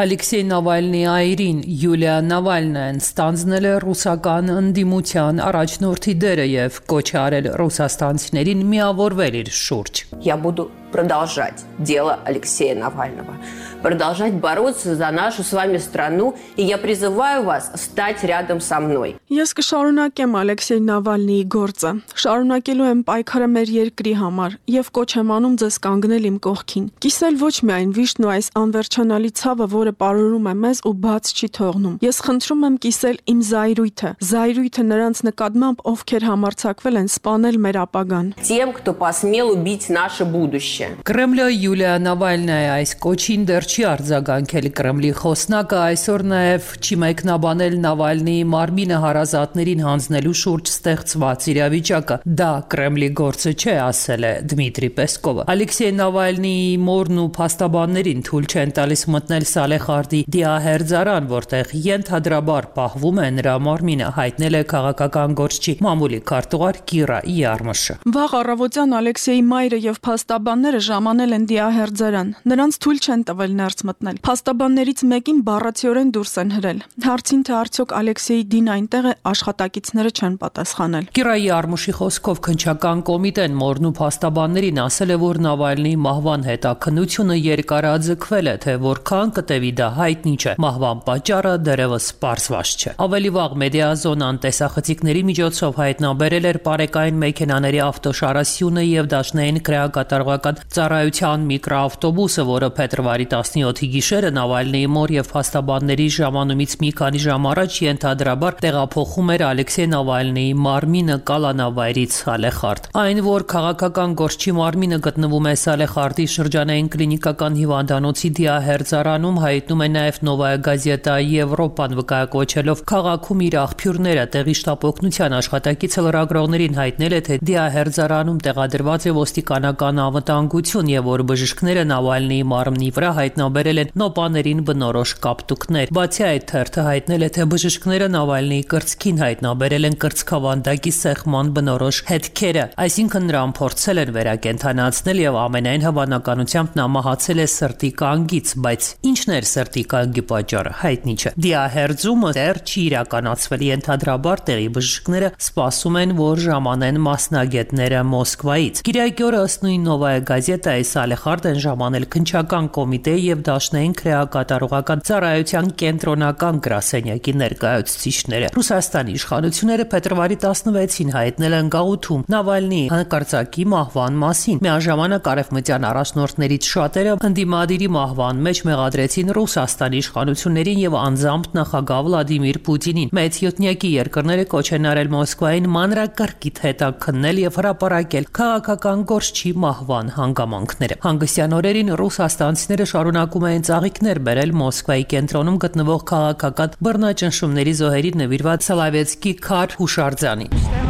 Ալեքսեյ 0.00 0.42
Նավալնի 0.46 1.00
այրին 1.10 1.56
Յուլիա 1.80 2.12
Նավալնան 2.22 3.00
ստանձնել 3.02 3.64
է 3.66 3.72
ռուսական 3.84 4.52
ընդդիմության 4.54 5.42
առաջնորդի 5.46 6.14
դերը 6.24 6.44
եւ 6.46 6.78
կոչ 6.92 7.06
արել 7.24 7.48
ռուսաստանցիներին 7.58 8.62
միավորվել 8.70 9.38
իր 9.40 9.50
շուրջ։ 9.60 10.04
Я 10.30 10.36
буду 10.38 10.70
продолжать 10.94 11.64
дело 11.78 12.18
Алексея 12.24 12.74
Навального 12.74 13.34
продолжать 13.82 14.34
бороться 14.34 14.94
за 14.94 15.10
нашу 15.10 15.42
с 15.42 15.52
вами 15.52 15.78
страну, 15.78 16.36
и 16.56 16.62
я 16.62 16.78
призываю 16.78 17.44
вас 17.44 17.72
стать 17.74 18.22
рядом 18.24 18.60
со 18.60 18.80
мной. 18.80 19.16
Ես 19.30 19.54
կշարունակեմ 19.56 20.34
Ալեքսեյ 20.36 20.80
Նավալնիի 20.84 21.44
գործը։ 21.54 21.92
Շարունակելու 22.18 22.88
եմ 22.90 23.02
պայքարը 23.06 23.48
մեր 23.54 23.72
երկրի 23.76 24.14
համար 24.20 24.56
եւ 24.74 24.90
կոչ 24.96 25.10
եմ 25.20 25.30
անում 25.36 25.54
ձեզ 25.62 25.78
կանգնել 25.86 26.26
իմ 26.30 26.38
կողքին։ 26.46 26.86
Կիսել 27.04 27.38
ոչ 27.40 27.54
միայն 27.70 27.94
վիշտն 27.96 28.26
ու 28.26 28.32
այս 28.34 28.50
անվերջանալի 28.60 29.30
ցավը, 29.40 29.68
որը 29.70 29.94
ապարուրում 29.94 30.50
է 30.50 30.54
մեզ 30.64 30.82
ու 30.90 30.94
բաց 31.06 31.30
չի 31.30 31.48
թողնում։ 31.60 31.96
Ես 32.04 32.20
խնդրում 32.26 32.66
եմ 32.70 32.76
կիսել 32.84 33.16
իմ 33.30 33.40
զայրույթը, 33.50 34.10
զայրույթը 34.30 34.84
նրանց 34.90 35.22
նկատմամբ, 35.30 35.84
ովքեր 35.94 36.28
համարցակվել 36.30 37.00
են 37.00 37.10
սպանել 37.10 37.60
մեր 37.64 37.80
ապագան։ 37.86 38.26
Тем, 38.50 38.72
кто 38.72 38.92
посмел 38.92 39.50
убить 39.50 39.88
наше 39.88 40.24
будущее։ 40.24 40.83
Կրեմլը 41.05 41.45
Յուլիա 41.53 41.93
Նավալնայի 42.05 42.67
այս 42.75 42.91
կոչին 43.03 43.43
դեռ 43.49 43.65
չի 43.69 43.83
արձագանքել 43.89 44.67
Կրեմլի 44.79 45.11
խոսնակը 45.19 45.77
այսօր 45.81 46.23
նաև 46.31 46.69
չի 46.81 46.97
մեկնաբանել 47.03 47.75
Նավալնիի 47.85 48.45
մարմինը 48.51 48.99
հարազատներին 49.05 49.83
հանձնելու 49.85 50.35
շուրջ 50.41 50.71
ստեղծված 50.71 51.47
իրավիճակը։ 51.55 52.17
Դա 52.41 52.51
Կրեմլի 52.73 53.09
գործը 53.21 53.53
չէ, 53.55 53.75
ասել 53.85 54.25
է 54.25 54.33
Դմիտրի 54.55 54.89
Պեսկովը։ 54.99 55.45
Ալեքսեյ 55.55 55.93
Նավալնիի 55.99 56.71
մորն 56.85 57.21
ու 57.25 57.27
փաստաբաններին 57.39 58.25
թույլ 58.29 58.49
չեն 58.55 58.75
տալիս 58.79 59.05
մտնել 59.15 59.47
Սալեխարդի 59.55 60.21
դիահերձարան, 60.35 61.29
որտեղ 61.35 61.73
ենթադրաբար 61.85 62.69
պահվում 62.75 63.21
է 63.25 63.27
նրա 63.39 63.55
մարմինը, 63.65 64.09
հայտնել 64.19 64.59
է 64.59 64.63
քաղաքական 64.75 65.37
գործչի 65.39 65.77
մամուլի 65.85 66.19
քարտուղար 66.29 66.81
Կիրա 66.91 67.19
Յարմշը։ 67.35 67.97
Վաղ 68.15 68.35
առավոտյան 68.41 68.95
Ալեքսեյի 68.99 69.43
մայրը 69.55 69.79
եւ 69.85 69.99
փաստաբանները 70.05 70.74
ժամանել 70.85 71.35
են 71.35 71.45
դիահերձարան։ 71.49 72.29
Նրանց 72.51 72.77
թույլ 72.85 72.99
չեն 73.05 73.21
տվել 73.29 73.51
ներս 73.59 73.85
մտնել։ 73.89 74.19
Փաստաբաններից 74.25 75.03
մեկին 75.11 75.39
բառացիորեն 75.49 76.09
դուրս 76.15 76.33
են 76.41 76.51
հրել։ 76.55 76.79
Հարցին 77.05 77.41
թե 77.45 77.53
արդյոք 77.55 77.95
Ալեքսեյ 77.99 78.41
Դին 78.55 78.69
այնտեղ 78.75 79.05
է, 79.05 79.13
աշխատակիցները 79.31 80.11
չեն 80.15 80.35
պատասխանել։ 80.41 81.09
Կիրայի 81.15 81.47
Արմուշի 81.55 81.93
խոսքով 81.99 82.41
քնչական 82.45 83.03
կոմիտեն 83.09 83.57
մորնու 83.61 83.93
փաստաբաններին 83.99 84.81
ասել 84.85 85.15
է, 85.15 85.17
որ 85.25 85.39
Նավալնիի 85.45 85.99
մահվան 86.05 86.45
հետաքննությունը 86.49 87.37
երկարաձգվել 87.45 88.45
է, 88.45 88.55
թե 88.65 88.75
որքան 88.85 89.33
կտևի 89.39 89.71
դա 89.79 89.89
հայտնի 89.99 90.35
չէ։ 90.35 90.55
Մահվան 90.65 91.03
պատճառը 91.05 91.53
դեռևս 91.65 92.07
պարզված 92.25 92.75
չէ։ 92.75 92.95
Ավելի 93.05 93.31
վաղ 93.35 93.55
մեդիազոնան 93.65 94.39
տեսախցիկների 94.45 95.21
միջոցով 95.29 95.79
հայտնաբերել 95.85 96.49
էր 96.51 96.59
բարեկային 96.65 97.19
մեքենաների 97.25 97.79
ավտոշարասյունը 97.85 98.83
եւ 98.85 99.09
դաշնային 99.15 99.59
քրեակատարողական 99.69 100.54
ծառայության 100.75 101.45
միկրոավտոբուսը, 101.49 102.43
որը 102.49 102.69
փետրվարի 102.79 103.27
17-ի 103.33 103.87
գիշերը 103.95 104.31
Նավալնիի 104.35 104.89
մոր 104.95 105.13
եւ 105.15 105.29
փաստաբանների 105.35 106.07
ժամանումից 106.15 106.75
մի 106.83 106.91
քանի 106.99 107.21
ժամ 107.25 107.47
առաջ 107.51 107.79
ենթադրաբար 107.85 108.57
տեղափոխում 108.65 109.31
էր 109.35 109.43
Ալեքսեյ 109.49 109.87
Նավալնիի 109.95 110.53
մարմինը 110.65 111.17
Կալանավայրից 111.29 112.17
Սալեխարդ։ 112.25 112.89
Այն, 113.05 113.21
որ 113.25 113.45
քաղաքական 113.55 114.15
գործչի 114.21 114.55
մարմինը 114.59 114.99
գտնվում 115.05 115.49
է 115.49 115.55
Սալեխարդի 115.65 116.25
շրջանային 116.35 116.89
կլինիկական 116.95 117.59
հիվանդանոցի 117.61 118.29
դիահերձարանում, 118.39 119.39
հայտնում 119.45 119.85
է 119.85 119.89
նաեւ 119.95 120.19
Նովայա 120.29 120.59
գազետա 120.65 121.15
Եվրոպան 121.35 121.95
վկայակոչելով 121.99 122.83
քաղաքում 122.91 123.43
իր 123.45 123.57
աղբյուրները 123.65 124.25
տեղի 124.35 124.55
շտապօգնության 124.59 125.35
աշխատակիցը 125.39 126.05
լրագրողներին 126.05 126.79
հայտնել 126.79 127.15
է, 127.15 127.21
թե 127.25 127.39
դիահերձարանում 127.49 128.39
տեղադրված 128.45 129.05
է 129.05 129.15
ոստիկանական 129.15 130.01
անվտանգություն 130.45 130.89
եւ 130.95 131.07
որ 131.09 131.21
բժիշկները 131.29 131.83
Նավալնիի 131.89 132.45
մարմնի 132.49 132.89
վրա 132.95 133.11
հայտ 133.15 133.35
հայտնաբերել 133.35 133.79
են 133.81 133.89
նոպաներին 133.99 134.59
բնորոշ 134.67 135.11
կապտուկներ։ 135.25 135.89
Բացի 135.95 136.23
այդ, 136.25 136.43
թերթը 136.51 136.83
հայտնել 136.85 137.25
է, 137.25 137.29
թե 137.35 137.45
բժիշկները 137.51 138.07
Նավալնիի 138.15 138.65
կրծքին 138.71 139.19
հայտնաբերել 139.25 139.87
են 139.89 139.97
կրծքավանդակի 140.05 140.93
սեղման 140.95 141.49
բնորոշ 141.55 141.97
հետքերը, 142.09 142.65
այսինքն 142.85 143.27
նրան 143.27 143.53
փորձել 143.59 144.01
են 144.05 144.11
վերակենդանացնել 144.15 145.19
եւ 145.25 145.39
ամենայն 145.41 145.85
հավանականությամբ 145.85 146.77
նա 146.79 146.85
մահացել 146.95 147.43
է 147.43 147.47
սրտի 147.55 147.91
կանգից, 148.05 148.53
բայց 148.65 148.89
ինչն 149.11 149.35
էր 149.35 149.49
սրտի 149.51 149.83
կանգի 149.95 150.23
պատճառը 150.31 150.73
հայտնի 150.85 151.15
չէ։ 151.19 151.33
Դիահերձումը 151.45 152.31
դեռ 152.39 152.61
չի 152.65 152.79
իրականացվել 152.85 153.65
ենթադրաբար 153.65 154.45
տեղի 154.45 154.69
բժիշկները 154.75 155.29
սպասում 155.45 155.99
են, 156.05 156.15
որ 156.19 156.43
ժամանեն 156.45 157.01
մասնագետները 157.05 158.01
Մոսկվայից։ 158.15 158.83
Կիրակի 158.85 159.25
օրը 159.25 159.43
ըստ 159.45 159.65
նույն 159.65 159.85
Նովայա 159.85 160.23
գազետայի 160.35 160.83
Սալեխարդ 160.89 161.45
են 161.47 161.59
ժամանել 161.63 162.05
քնչական 162.11 162.65
կոմիտեի 162.75 163.21
եւ 163.25 163.41
Դաշնային 163.47 163.93
քրեակատարողական 163.99 165.03
ծառայության 165.07 165.67
կենտրոնական 165.79 166.57
գրասենյակի 166.65 167.33
ներկայացուցիչները։ 167.39 168.49
Ռուսաստանի 168.55 169.15
իշխանությունները 169.15 169.85
փետրվարի 169.93 170.37
16-ին 170.45 171.13
հայտնել 171.15 171.55
են 171.55 171.69
գաղութում 171.75 172.25
Նավալնիի 172.35 172.89
հանկարծակի 172.95 173.65
մահվան 173.75 174.19
մասին։ 174.25 174.59
Միաժամանակ 174.65 175.29
արևմտյան 175.35 175.87
առաջնորդներից 175.95 176.69
շատերը 176.75 177.15
ընդդիմադիրի 177.29 177.89
մահվան 177.95 178.43
մեջ 178.49 178.61
մեղադրեցին 178.69 179.33
Ռուսաստանի 179.39 180.03
իշխանություններին 180.03 180.83
եւ 180.83 180.99
անձամբ 181.05 181.49
նախագահ 181.55 182.03
Վլադիմիր 182.09 182.61
Պուտինին։ 182.65 183.15
Մեծ 183.15 183.39
յոթնյակի 183.45 183.93
երկրները 183.95 184.45
կոչ 184.55 184.67
են 184.75 184.89
արել 184.91 185.11
Մոսկվային 185.15 185.71
մանրակրկիտ 185.75 186.61
հետաքննել 186.65 187.41
եւ 187.45 187.59
հրապարակել 187.61 188.29
քաղաքական 188.35 189.05
գործչի 189.15 189.51
մահվան 189.65 190.13
հանգամանքները։ 190.24 190.96
Հանգստյան 191.04 191.56
օրերին 191.60 191.92
ռուսաստանցիները 192.00 192.86
շարունակում 192.92 193.46
էին 193.50 193.66
ծաղիկներ 193.68 194.22
բերել 194.30 194.54
Մոսկվայի 194.60 195.04
կենտրոնում 195.12 195.60
գտնվող 195.66 196.04
քաղաքական 196.10 196.76
բռնաճնշումների 196.88 197.74
զոհերի 197.84 198.12
նվիրված 198.24 198.68
Սլավեցկի 198.70 199.32
քար 199.44 199.76
հուշարձանին։ 199.80 200.88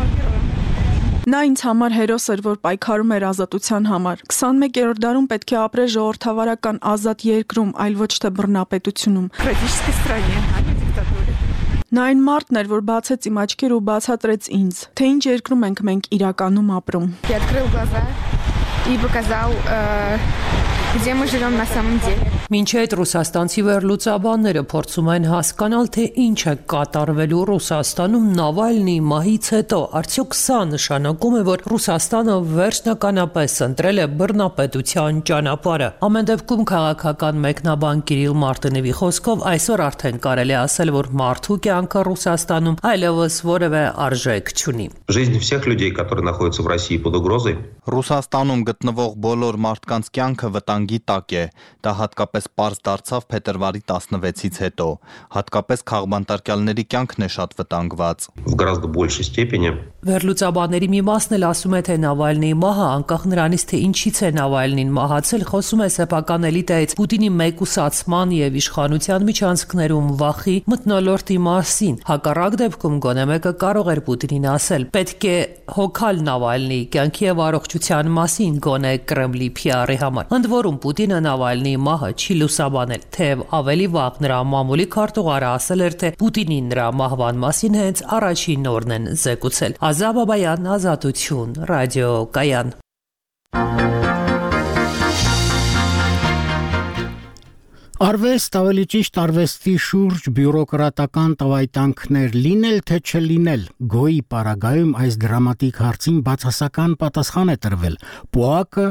Նա 1.30 1.40
ինձ 1.46 1.61
համար 1.66 1.92
հերոս 1.94 2.24
էր, 2.33 2.40
որ 2.46 2.56
պայքարում 2.64 3.11
էր 3.16 3.24
ազատության 3.28 3.85
համար։ 3.90 4.22
21-րդ 4.33 5.00
դարում 5.04 5.26
պետք 5.30 5.52
է 5.52 5.59
ապրել 5.61 5.90
ժողովրդավարական 5.94 6.80
ազատ 6.90 7.24
երկրում, 7.28 7.70
այլ 7.85 7.98
ոչ 8.00 8.12
թե 8.24 8.30
բռնապետությունում։ 8.40 9.28
Նա 11.90 12.02
այն 12.09 12.20
մարդն 12.22 12.59
էր, 12.61 12.68
որ 12.70 12.83
բացեց 12.88 13.30
իմ 13.30 13.38
աչքերը 13.44 13.74
ու 13.76 13.85
բացատրեց 13.90 14.50
ինձ, 14.56 14.83
թե 14.94 15.09
ինչ 15.11 15.22
երկրում 15.26 15.64
ենք 15.70 15.80
մենք 15.90 16.04
իրականում 16.18 16.68
ապրում։ 16.80 17.09
Я 17.35 17.40
открыл 17.42 17.66
глаза 17.74 18.04
e 18.88 18.98
para 18.98 19.08
o 19.08 19.10
casal 19.10 19.52
uh, 19.52 20.74
где 21.00 21.14
мы 21.14 21.26
живем 21.26 21.56
на 21.56 21.66
самом 21.66 21.98
деле։ 22.00 22.40
Մինչ 22.50 22.70
այդ 22.80 22.94
ռուսաստանցի 22.98 23.62
վերլուծաբանները 23.62 24.62
փորձում 24.72 25.09
են 25.12 25.26
հասկանալ, 25.30 25.88
թե 25.94 26.04
ինչ 26.18 26.40
է 26.50 26.54
կատարվելու 26.72 27.42
Ռուսաստանում 27.50 28.24
Նավալնի 28.40 28.94
մահից 29.06 29.50
հետո։ 29.54 29.78
Արդյոք 30.00 30.35
սա 30.35 30.59
նշանակում 30.72 31.37
է, 31.38 31.42
որ 31.46 31.62
Ռուսաստանը 31.70 32.35
վերջնականապես 32.56 33.54
ընտրել 33.68 34.02
է 34.02 34.06
բռնապետության 34.18 35.20
ճանապարհը։ 35.30 35.88
Ամեն 36.11 36.28
դեպքում 36.30 36.64
քաղաքական 36.74 37.38
մեկնաբան 37.46 38.02
Կիրիլ 38.11 38.35
Մարտինովի 38.42 38.96
խոսքով 38.98 39.46
այսօր 39.54 39.85
արդեն 39.87 40.20
կարելի 40.26 40.56
ասել, 40.59 40.92
որ 40.98 41.11
մարդու 41.22 41.59
կյանքը 41.70 42.04
Ռուսաստանում 42.11 42.80
այլևս 42.90 43.38
որևէ 43.46 43.85
արժեք 44.11 44.52
չունի։ 44.59 44.90
Жизнь 45.06 45.38
всех 45.38 45.70
людей, 45.70 45.94
которые 45.94 46.26
находятся 46.26 46.66
в 46.66 46.66
России 46.66 46.98
под 46.98 47.14
угрозой, 47.14 47.62
Ռուսաստանում 47.87 48.66
գտնվող 48.66 49.14
բոլոր 49.24 49.56
մարդկանց 49.70 50.11
կյանքը 50.18 50.48
վտանգի 50.86 51.00
տակ 51.10 51.34
է։ 51.34 51.43
Դա 51.84 51.91
հատկապես 52.00 52.48
պարզ 52.58 52.80
դարձավ 52.86 53.26
փետրվարի 53.32 53.82
16-ից 53.89 54.60
հետո։ 54.65 54.88
Հատկապես 55.36 55.84
քաղբանտարկյալների 55.91 56.86
կյանքն 56.93 57.26
է 57.26 57.30
շատ 57.36 57.58
վտանգված։ 57.60 58.19
В 58.45 58.56
гораздо 58.56 58.88
большей 58.88 59.26
степени 59.26 59.74
Վերլուծաբանների 60.05 60.87
մի 60.93 60.99
մասն 61.01 61.33
էլ 61.33 61.43
ասում 61.47 61.73
է, 61.73 61.79
թե 61.87 61.93
Նավալնիի 62.03 62.55
մահը 62.61 62.83
անկախ 62.85 63.23
նրանից, 63.31 63.63
թե 63.71 63.77
ինչից 63.85 64.17
է 64.21 64.27
Նավալնին 64.37 64.89
մահացել, 64.93 65.45
խոսում 65.49 65.81
է 65.81 65.87
սեփական 65.95 66.45
էլիտայից 66.49 66.91
Պուտինի 66.99 67.29
մեկուսացման 67.39 68.35
եւ 68.35 68.59
իշխանության 68.61 69.25
միջանցքներում 69.25 70.11
վախի 70.19 70.55
մտնոլորտի 70.75 71.37
մասին։ 71.45 71.97
Հակառակ 72.05 72.57
դեպքում 72.61 72.99
գոնե 73.05 73.25
մեկը 73.33 73.53
կարող 73.65 73.89
էր 73.95 74.01
Պուտինին 74.05 74.45
ասել. 74.53 74.85
պետք 74.93 75.25
է 75.25 75.35
հոգալ 75.73 76.21
Նավալնիի 76.29 76.85
կյանքի 76.93 77.25
եւ 77.25 77.41
առողջության 77.49 78.13
մասին 78.15 78.61
գոնե 78.61 78.93
Կրեմլի 79.09 79.49
PR-ի 79.57 79.97
համար։ 80.05 80.29
Ընդ 80.37 80.49
որում 80.53 80.77
Պուտինը 80.85 81.19
Նավալնիի 81.25 81.81
մահը 81.89 82.11
չի 82.13 82.37
լուսաբանել, 82.45 83.05
թեև 83.15 83.43
ավելի 83.57 83.87
վաղ 83.95 84.21
նրա 84.25 84.39
մամուլի 84.53 84.87
քարտուղարը 84.93 85.49
ասել 85.55 85.85
էր, 85.89 85.97
թե 86.05 86.13
Պուտինին 86.21 86.69
նրա 86.75 86.87
մահվան 87.01 87.41
մասին 87.45 87.79
հենց 87.81 88.05
առաջին 88.19 88.69
օրն 88.75 88.95
են 88.95 89.09
զեկուցել։ 89.25 89.77
Ազաբաբայան 89.95 90.65
ազատություն 90.75 91.51
ռադիո 91.69 92.08
կայան 92.36 92.71
Արվեստ 98.08 98.58
ավելի 98.60 98.84
ճիշտ 98.91 99.19
արվեստի 99.23 99.75
շուրջ 99.86 100.27
բյուրոկրատական 100.39 101.38
տվայտանքներ 101.39 102.36
լինել 102.47 102.84
թե 102.91 102.99
չլինել 103.08 103.63
գոյի 103.95 104.19
պարագայում 104.36 104.91
այս 105.05 105.19
դրամատիկ 105.23 105.81
հարցին 105.86 106.19
բացասական 106.27 106.99
պատասխան 107.05 107.53
է 107.55 107.58
տրվել 107.63 107.95
ՊՕԱԿ-ը 108.36 108.89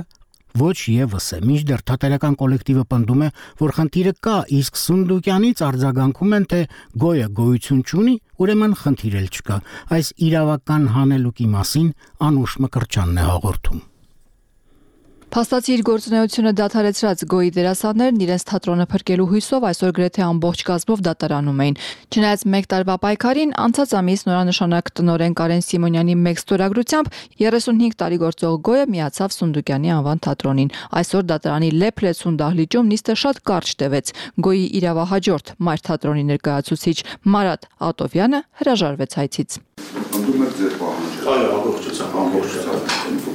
ոչ 0.55 0.77
եւս 0.87 1.29
է 1.35 1.39
միջդեռ 1.43 1.81
թատերական 1.91 2.35
կոլեկտիվը 2.39 2.85
պնդում 2.93 3.23
է 3.27 3.31
որ 3.63 3.73
խնդիրը 3.79 4.13
կա 4.27 4.35
իսկ 4.59 4.79
Սունդուկյանից 4.81 5.63
արձագանքում 5.69 6.37
են 6.39 6.47
թե 6.53 6.61
գոյը 7.05 7.31
գոյություն 7.41 7.81
չունի 7.91 8.15
ուրեմն 8.45 8.77
խնդիր 8.83 9.17
չկա 9.25 9.57
այս 9.99 10.13
իրավական 10.29 10.87
հանելուկի 10.99 11.49
մասին 11.57 11.91
անուշ 12.29 12.57
մկրչանն 12.67 13.19
է 13.19 13.27
հաղորդում 13.33 13.83
Փաստացի 15.35 15.73
իր 15.75 15.81
գործունեությունը 15.83 16.51
դադարեցրած 16.61 17.23
գոյի 17.33 17.49
դերասաններն 17.57 18.21
իրենց 18.23 18.43
թատրոնը 18.51 18.85
փրկելու 18.93 19.25
հույսով 19.33 19.65
այսօր 19.67 19.95
գրեթե 19.97 20.23
ամբողջ 20.23 20.61
կազմով 20.69 21.01
դատարանում 21.09 21.63
էին։ 21.65 21.79
Չնայած 22.15 22.45
1 22.51 22.69
տարվա 22.71 22.95
պայքարին 23.03 23.55
անցած 23.65 23.95
ամիս 23.99 24.23
նորանշանակ 24.29 24.93
տնորեն 24.95 25.35
Կարեն 25.43 25.65
Սիմոնյանի 25.67 26.15
մեկ 26.23 26.39
ստորագրությամբ 26.39 27.11
35 27.43 27.99
տարի 28.05 28.21
գործող 28.23 28.55
գոյը 28.71 28.87
միացավ 28.95 29.35
Սունդուկյանի 29.35 29.93
անվան 29.99 30.23
թատրոնին։ 30.23 30.73
Այսօր 31.03 31.27
դատարանի 31.35 31.71
Լեփլեցուն 31.83 32.39
դահլիճում 32.39 32.95
նիստը 32.95 33.19
շատ 33.25 33.43
կարճ 33.51 33.75
տևեց։ 33.83 34.15
Գոյի 34.39 34.67
իրավահաջորդ 34.79 35.55
մայր 35.67 35.85
թատրոնի 35.91 36.25
ներկայացուցիչ 36.31 36.99
Մարատ 37.35 37.71
Ատովյանը 37.91 38.41
հրաժարվեց 38.63 39.19
հայցից։ 39.19 39.59
Ընդդում 40.15 40.47
եք 40.47 40.59
ձեր 40.63 40.75
պահանջը։ 40.79 41.29
Այո, 41.35 41.49
ամբողջությամբ, 41.59 42.19
ամբողջությամբ 42.23 43.34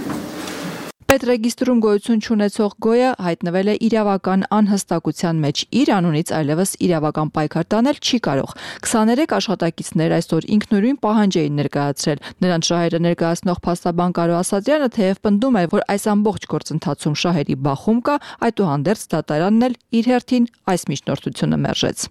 Պետրեգիստրում 1.09 1.79
գոյություն 1.81 2.19
չունեցող 2.21 2.73
գոյը 2.85 3.07
հայտնվել 3.25 3.69
է 3.71 3.73
իրավական 3.87 4.43
անհստակության 4.53 5.39
մեջ։ 5.41 5.63
Իր 5.79 5.91
անունից 5.95 6.31
այլևս 6.37 6.73
իրավական 6.85 7.31
պայքար 7.33 7.65
տանել 7.73 7.97
չի 7.97 8.19
կարող։ 8.27 8.53
23 8.85 9.33
աշխատակիցներ 9.39 10.15
այսօր 10.19 10.47
ինքնուրույն 10.59 11.01
պահանջ 11.07 11.39
էին 11.41 11.57
ներկայացրել։ 11.63 12.23
Նրանց 12.45 12.69
շահերը 12.69 13.01
ներկայացնող 13.09 13.61
փաստաբան 13.65 14.15
Կարո 14.19 14.37
Ասատրյանը 14.43 14.89
թեև 14.99 15.21
պնդում 15.25 15.57
է, 15.57 15.65
որ 15.73 15.85
այս 15.97 16.07
ամբողջ 16.13 16.47
գործընթացում 16.53 17.19
շահերի 17.25 17.59
բախում 17.65 18.05
կա, 18.05 18.21
այդուհանդերձ 18.45 19.09
դատարանն 19.17 19.69
էլ 19.69 19.81
իր 19.97 20.13
հերթին 20.13 20.49
այս 20.77 20.89
միջնորդությունը 20.93 21.63
մերժեց 21.65 22.09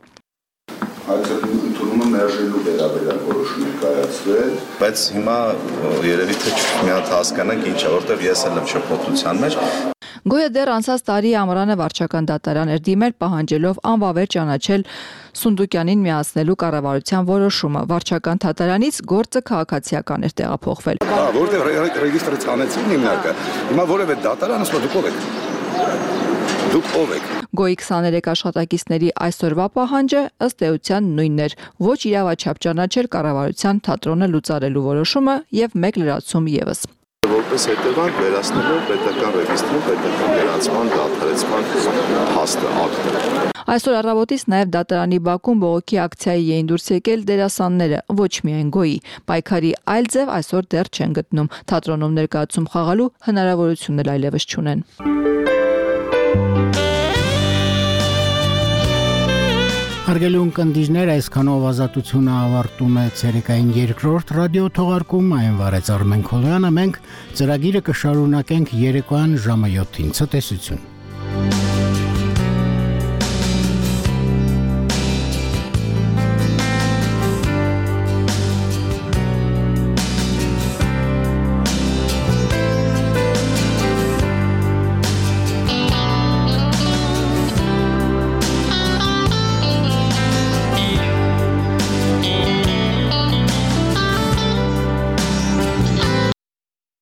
ընդունումը 1.08 1.67
մերժելու 2.14 2.62
է 2.68 2.78
կայացվել, 3.82 4.50
բայց 4.80 5.04
հիմա 5.14 5.36
երևի 6.06 6.36
թե 6.42 6.54
մի 6.86 6.90
հատ 6.94 7.12
հասկանանք 7.14 7.68
ինչ 7.72 7.78
է, 7.78 7.92
որտեվ 7.94 8.24
ես 8.26 8.42
էլ 8.48 8.58
եմ 8.58 8.66
շփոթության 8.72 9.40
մեջ։ 9.44 9.56
Գոյը 10.28 10.48
դեռ 10.52 10.70
անցած 10.74 11.04
տարի 11.08 11.30
ամռանը 11.40 11.76
վարչական 11.78 12.28
դատարան 12.28 12.72
էր 12.74 12.82
դիմել 12.88 13.14
պահանջելով 13.22 13.80
անվավեր 13.92 14.28
ճանաչել 14.34 14.84
Սունդուկյանին 15.38 16.04
միացնելու 16.04 16.58
կառավարության 16.64 17.28
որոշումը։ 17.30 17.82
Վարչական 17.92 18.42
դատարանից 18.44 19.00
գործը 19.14 19.44
քաղաքացիական 19.52 20.28
էր 20.28 20.36
տեղափոխվել։ 20.42 21.02
Հա, 21.08 21.24
որտեղ 21.38 21.66
ռեգիստրից 22.02 22.48
անեցին 22.58 22.94
հիմնակը։ 22.98 23.36
Հիմա 23.72 23.90
որևէ 23.94 24.22
դատարան 24.26 24.66
ասում 24.66 24.88
դուք 24.88 24.98
ով 24.98 25.12
եք։ 25.12 26.17
Դուք 26.68 26.88
ով 27.00 27.12
եք։ 27.16 27.28
Գոյի 27.58 27.76
23 27.80 28.28
աշխատակիցների 28.32 29.08
այսօրվա 29.24 29.66
պահանջը 29.78 30.22
ըստ 30.46 30.64
էության 30.68 31.08
նույնն 31.16 31.40
էր՝ 31.46 31.56
ոչ 31.86 31.98
իրավաչափ 32.10 32.60
ճանաչել 32.66 33.08
կառավարության 33.14 33.80
թատրոնը 33.88 34.28
լուծարելու 34.34 34.84
որոշումը 34.90 35.36
եւ 35.62 35.80
մեկ 35.86 36.00
լրացում 36.02 36.52
եւս 36.58 36.86
որպես 37.28 37.64
հետևանք 37.68 38.18
վերացնելով 38.22 38.82
պետական 38.88 39.32
ռեգիստրում 39.36 39.82
պետական 39.88 40.30
վերացման 40.38 40.90
դադարեցման 40.92 41.64
փաստը 42.34 42.70
ակտը։ 42.82 43.22
Այսօր 43.74 43.96
առավոտից 43.98 44.44
նաև 44.52 44.70
դատարանի 44.76 45.18
Բաքում 45.28 45.62
բողոքի 45.64 45.98
ակցիայի 46.04 46.46
էին 46.58 46.70
դուրս 46.72 46.86
եկել 46.94 47.24
դերասանները, 47.32 47.98
ոչ 48.22 48.32
միայն 48.48 48.70
գոյի։ 48.78 48.98
Պայքարի 49.32 49.72
այլ 49.96 50.12
ձև 50.14 50.32
այսօր 50.38 50.70
դեռ 50.76 50.92
չեն 50.94 51.18
գտնում։ 51.18 51.50
Թատրոնում 51.72 52.16
ներկայացում 52.22 52.70
խաղալու 52.76 53.10
հնարավորություն 53.28 54.04
էլ 54.04 54.14
այլևս 54.14 54.48
չունեն։ 54.48 55.37
Հարգելուն 60.08 60.50
կնդիրներ 60.56 61.10
այսքանով 61.12 61.64
ազատությունը 61.68 62.32
ավարտում 62.32 62.96
է 62.96 63.04
ցերեկային 63.20 63.68
երկրորդ 63.76 64.32
ռադիո 64.38 64.70
թողարկումը 64.80 65.40
այն 65.42 65.60
վարեց 65.60 65.92
Արմեն 65.98 66.26
Քոլյանը 66.32 66.74
մենք 66.80 67.00
ծրագիրը 67.42 67.86
կշարունակենք 67.92 68.76
երեկոյան 68.88 69.40
ժամը 69.44 69.74
7-ին 69.78 70.14
ցտեսություն 70.22 71.67